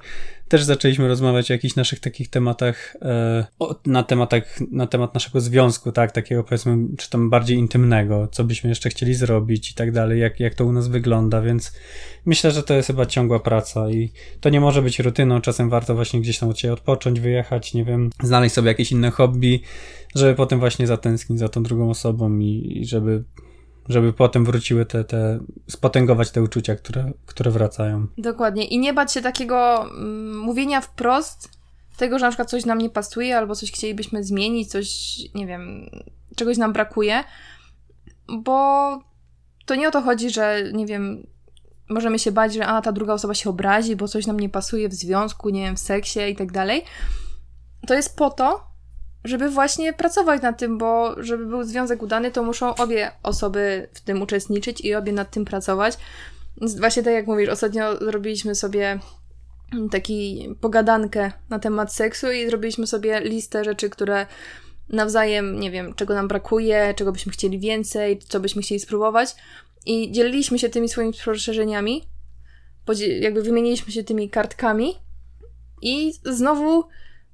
[0.48, 3.46] Też zaczęliśmy rozmawiać o jakichś naszych takich tematach, e,
[3.86, 8.70] na tematach, na temat naszego związku, tak, takiego powiedzmy, czy tam bardziej intymnego, co byśmy
[8.70, 11.74] jeszcze chcieli zrobić i tak dalej, jak, jak to u nas wygląda, więc
[12.26, 14.12] myślę, że to jest chyba ciągła praca i
[14.42, 17.86] to nie może być rutyną, czasem warto właśnie gdzieś tam od siebie odpocząć, wyjechać, nie
[17.86, 19.62] wiem, znaleźć sobie jakieś inne hobby,
[20.16, 23.24] żeby potem właśnie zatęsknić za tą drugą osobą i, i żeby
[23.90, 28.08] żeby potem wróciły te, te, spotęgować te uczucia, które, które wracają.
[28.18, 28.66] Dokładnie.
[28.66, 31.60] I nie bać się takiego mm, mówienia wprost
[31.98, 35.90] tego, że na przykład coś nam nie pasuje, albo coś chcielibyśmy zmienić, coś, nie wiem,
[36.36, 37.24] czegoś nam brakuje,
[38.28, 39.00] bo
[39.66, 41.28] to nie o to chodzi, że, nie wiem,
[41.90, 44.90] możemy się bać, że a, ta druga osoba się obrazi, bo coś nam nie pasuje
[44.90, 46.84] w związku, nie wiem, w seksie i tak dalej.
[47.88, 48.69] To jest po to,
[49.24, 54.02] żeby właśnie pracować nad tym, bo żeby był związek udany, to muszą obie osoby w
[54.02, 55.98] tym uczestniczyć i obie nad tym pracować.
[56.80, 59.00] Właśnie tak jak mówisz, ostatnio zrobiliśmy sobie
[59.92, 64.26] taki pogadankę na temat seksu i zrobiliśmy sobie listę rzeczy, które
[64.90, 69.36] nawzajem, nie wiem, czego nam brakuje, czego byśmy chcieli więcej, co byśmy chcieli spróbować.
[69.86, 72.04] I dzieliliśmy się tymi swoimi spostrzeżeniami,
[73.20, 74.96] jakby wymieniliśmy się tymi kartkami
[75.82, 76.84] i znowu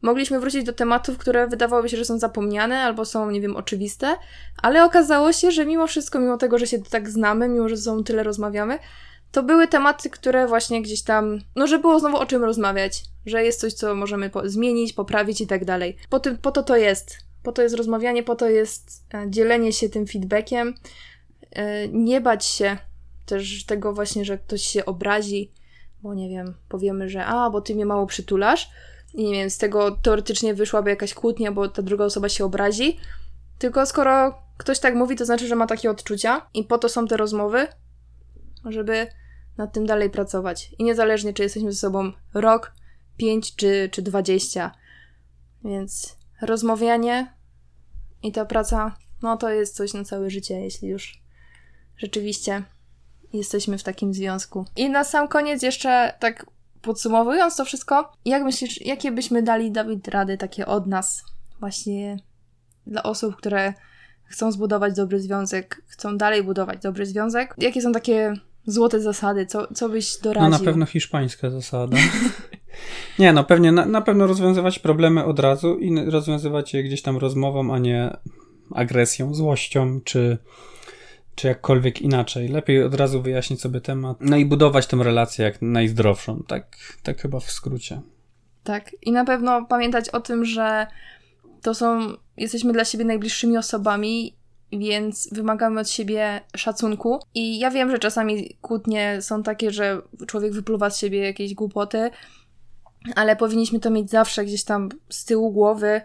[0.05, 4.15] mogliśmy wrócić do tematów, które wydawałoby się, że są zapomniane albo są, nie wiem, oczywiste,
[4.61, 7.83] ale okazało się, że mimo wszystko, mimo tego, że się tak znamy, mimo że ze
[7.83, 8.79] sobą tyle rozmawiamy,
[9.31, 13.43] to były tematy, które właśnie gdzieś tam, no, że było znowu o czym rozmawiać, że
[13.43, 15.97] jest coś, co możemy po zmienić, poprawić i tak dalej.
[16.09, 17.17] Po, tym, po to to jest.
[17.43, 20.73] Po to jest rozmawianie, po to jest e, dzielenie się tym feedbackiem,
[21.51, 22.77] e, nie bać się
[23.25, 25.51] też tego właśnie, że ktoś się obrazi,
[26.01, 28.69] bo nie wiem, powiemy, że a, bo ty mnie mało przytulasz,
[29.15, 32.99] i nie wiem, z tego teoretycznie wyszłaby jakaś kłótnia, bo ta druga osoba się obrazi.
[33.57, 37.07] Tylko skoro ktoś tak mówi, to znaczy, że ma takie odczucia i po to są
[37.07, 37.67] te rozmowy,
[38.65, 39.07] żeby
[39.57, 40.71] nad tym dalej pracować.
[40.77, 42.73] I niezależnie, czy jesteśmy ze sobą rok,
[43.17, 44.71] pięć czy, czy dwadzieścia.
[45.63, 47.33] Więc rozmawianie
[48.23, 51.21] i ta praca, no to jest coś na całe życie, jeśli już
[51.97, 52.63] rzeczywiście
[53.33, 54.65] jesteśmy w takim związku.
[54.75, 56.45] I na sam koniec jeszcze tak
[56.85, 61.23] podsumowując to wszystko, jak myślisz, jakie byśmy dali, Dawid, rady takie od nas,
[61.59, 62.17] właśnie
[62.87, 63.73] dla osób, które
[64.25, 67.55] chcą zbudować dobry związek, chcą dalej budować dobry związek?
[67.57, 68.33] Jakie są takie
[68.65, 69.45] złote zasady?
[69.45, 70.49] Co, co byś doradził?
[70.49, 71.97] No na pewno hiszpańska zasada.
[73.19, 77.17] nie, no pewnie, na, na pewno rozwiązywać problemy od razu i rozwiązywać je gdzieś tam
[77.17, 78.17] rozmową, a nie
[78.75, 80.37] agresją, złością czy
[81.35, 82.47] czy jakkolwiek inaczej.
[82.47, 86.43] Lepiej od razu wyjaśnić sobie temat, no i budować tę relację jak najzdrowszą.
[86.47, 88.01] Tak, tak chyba w skrócie.
[88.63, 88.91] Tak.
[89.01, 90.87] I na pewno pamiętać o tym, że
[91.61, 94.35] to są, jesteśmy dla siebie najbliższymi osobami,
[94.71, 97.19] więc wymagamy od siebie szacunku.
[97.33, 102.11] I ja wiem, że czasami kłótnie są takie, że człowiek wypluwa z siebie jakieś głupoty,
[103.15, 106.01] ale powinniśmy to mieć zawsze gdzieś tam z tyłu głowy,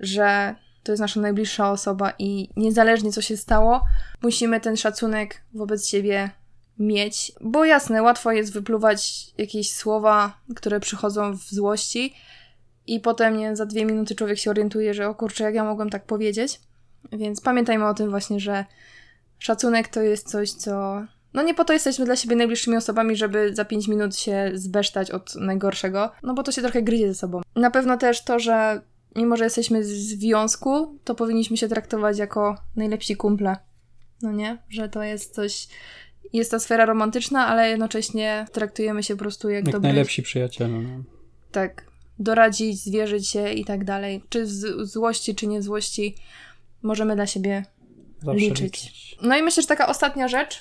[0.00, 3.84] że to jest nasza najbliższa osoba i niezależnie co się stało,
[4.22, 6.30] musimy ten szacunek wobec siebie
[6.78, 7.32] mieć.
[7.40, 12.14] Bo jasne, łatwo jest wypluwać jakieś słowa, które przychodzą w złości
[12.86, 15.90] i potem nie, za dwie minuty człowiek się orientuje, że o kurczę, jak ja mogłem
[15.90, 16.60] tak powiedzieć.
[17.12, 18.64] Więc pamiętajmy o tym właśnie, że
[19.38, 21.02] szacunek to jest coś, co...
[21.34, 25.10] No nie po to jesteśmy dla siebie najbliższymi osobami, żeby za pięć minut się zbesztać
[25.10, 27.40] od najgorszego, no bo to się trochę gryzie ze sobą.
[27.56, 28.82] Na pewno też to, że
[29.16, 33.56] mimo że jesteśmy w związku, to powinniśmy się traktować jako najlepsi kumple.
[34.22, 34.58] No nie?
[34.68, 35.68] Że to jest coś.
[36.32, 39.88] Jest ta sfera romantyczna, ale jednocześnie traktujemy się po prostu jak, jak dobry...
[39.88, 40.80] najlepsi przyjaciele.
[40.80, 41.04] No.
[41.52, 41.92] Tak.
[42.18, 44.22] Doradzić, zwierzyć się i tak dalej.
[44.28, 46.16] Czy z złości, czy nie w złości,
[46.82, 47.64] możemy dla siebie
[48.32, 48.60] liczyć.
[48.60, 49.16] liczyć.
[49.22, 50.60] No i myślę, że taka ostatnia rzecz,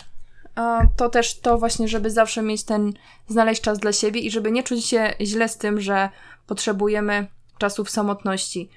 [0.98, 2.94] to też to właśnie, żeby zawsze mieć ten,
[3.28, 6.10] znaleźć czas dla siebie i żeby nie czuć się źle z tym, że
[6.48, 7.28] potrzebujemy
[7.62, 8.70] czasów samotności.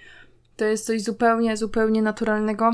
[0.56, 2.70] To jest coś zupełnie, zupełnie naturalnego.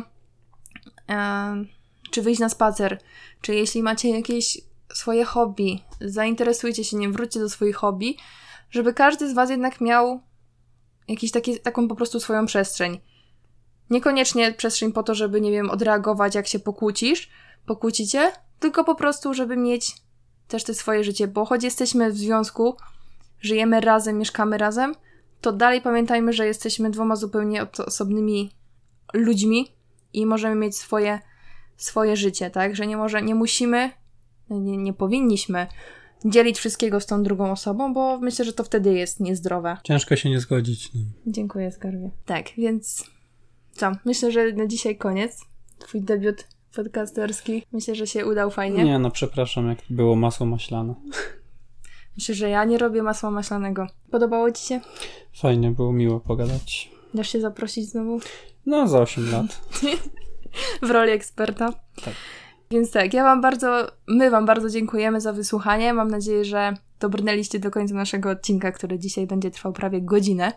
[2.11, 2.99] Czy wyjść na spacer,
[3.41, 4.61] czy jeśli macie jakieś
[4.95, 8.17] swoje hobby, zainteresujcie się nim, wróćcie do swoich hobby,
[8.71, 10.21] żeby każdy z Was jednak miał
[11.09, 13.01] jakiś taki, taką po prostu swoją przestrzeń.
[13.91, 17.31] Niekoniecznie przestrzeń po to, żeby, nie wiem, odreagować, jak się pokłócisz,
[17.67, 19.93] pokłócicie, tylko po prostu, żeby mieć
[20.49, 22.77] też te swoje życie, bo choć jesteśmy w związku,
[23.41, 24.95] żyjemy razem, mieszkamy razem,
[25.41, 28.51] to dalej pamiętajmy, że jesteśmy dwoma zupełnie osobnymi
[29.15, 29.69] ludźmi
[30.13, 31.19] i możemy mieć swoje,
[31.77, 32.77] swoje życie, tak?
[32.77, 33.91] Że nie może, nie musimy,
[34.51, 35.67] nie, nie powinniśmy
[36.25, 39.77] dzielić wszystkiego z tą drugą osobą, bo myślę, że to wtedy jest niezdrowe.
[39.85, 40.91] Ciężko się nie zgodzić.
[40.95, 41.01] No.
[41.27, 42.11] Dziękuję, skarbie.
[42.27, 43.11] Tak, więc
[43.73, 43.93] Co?
[44.05, 45.41] Myślę, że na dzisiaj koniec.
[45.79, 47.63] Twój debiut podcasterski.
[47.73, 48.85] Myślę, że się udał fajnie.
[48.85, 50.95] Nie, no przepraszam, jak było masło maślane.
[52.21, 53.87] Myślę, że ja nie robię masła maślanego.
[54.11, 54.81] Podobało ci się?
[55.33, 56.91] Fajnie, było miło pogadać.
[57.15, 58.21] Dasz się zaprosić znowu?
[58.67, 59.61] No, za 8 lat.
[60.89, 61.73] w roli eksperta.
[62.05, 62.15] Tak.
[62.71, 65.95] Więc tak, ja wam bardzo, my wam bardzo dziękujemy za wysłuchanie.
[65.95, 70.53] Mam nadzieję, że dobrnęliście do końca naszego odcinka, który dzisiaj będzie trwał prawie godzinę.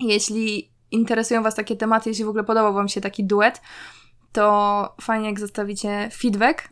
[0.00, 3.60] Jeśli interesują was takie tematy, jeśli w ogóle podobał wam się taki duet,
[4.32, 6.68] to fajnie jak zostawicie feedback.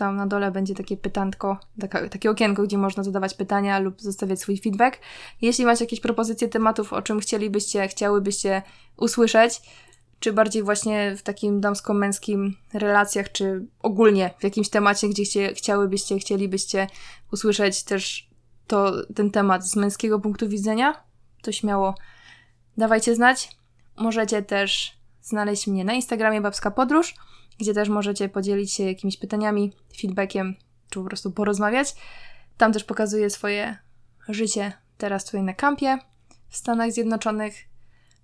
[0.00, 4.40] Tam na dole będzie takie pytanko, taka, takie okienko, gdzie można zadawać pytania lub zostawiać
[4.40, 4.98] swój feedback.
[5.42, 8.62] Jeśli macie jakieś propozycje tematów, o czym chcielibyście, chciałybyście
[8.96, 9.62] usłyszeć,
[10.20, 16.18] czy bardziej właśnie w takim damsko-męskim relacjach, czy ogólnie w jakimś temacie, gdzie chcie, chciałybyście,
[16.18, 16.86] chcielibyście
[17.32, 18.28] usłyszeć też
[18.66, 21.04] to, ten temat z męskiego punktu widzenia,
[21.42, 21.94] to śmiało
[22.76, 23.48] dawajcie znać.
[23.96, 24.92] Możecie też
[25.22, 27.14] znaleźć mnie na Instagramie Babska Podróż,
[27.60, 30.54] gdzie też możecie podzielić się jakimiś pytaniami, feedbackiem,
[30.90, 31.94] czy po prostu porozmawiać.
[32.56, 33.76] Tam też pokazuję swoje
[34.28, 35.98] życie teraz tutaj na kampie
[36.48, 37.54] w Stanach Zjednoczonych.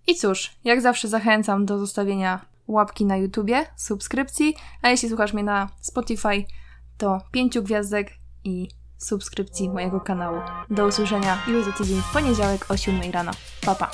[0.07, 5.45] I cóż, jak zawsze zachęcam do zostawienia łapki na YouTubie, subskrypcji, a jeśli słuchasz mnie
[5.45, 6.45] na Spotify,
[6.99, 8.11] to pięciu gwiazdek
[8.45, 8.69] i
[8.99, 10.41] subskrypcji mojego kanału.
[10.71, 13.33] Do usłyszenia już za tydzień w poniedziałek o 7 rano.
[13.61, 13.91] Pa, pa!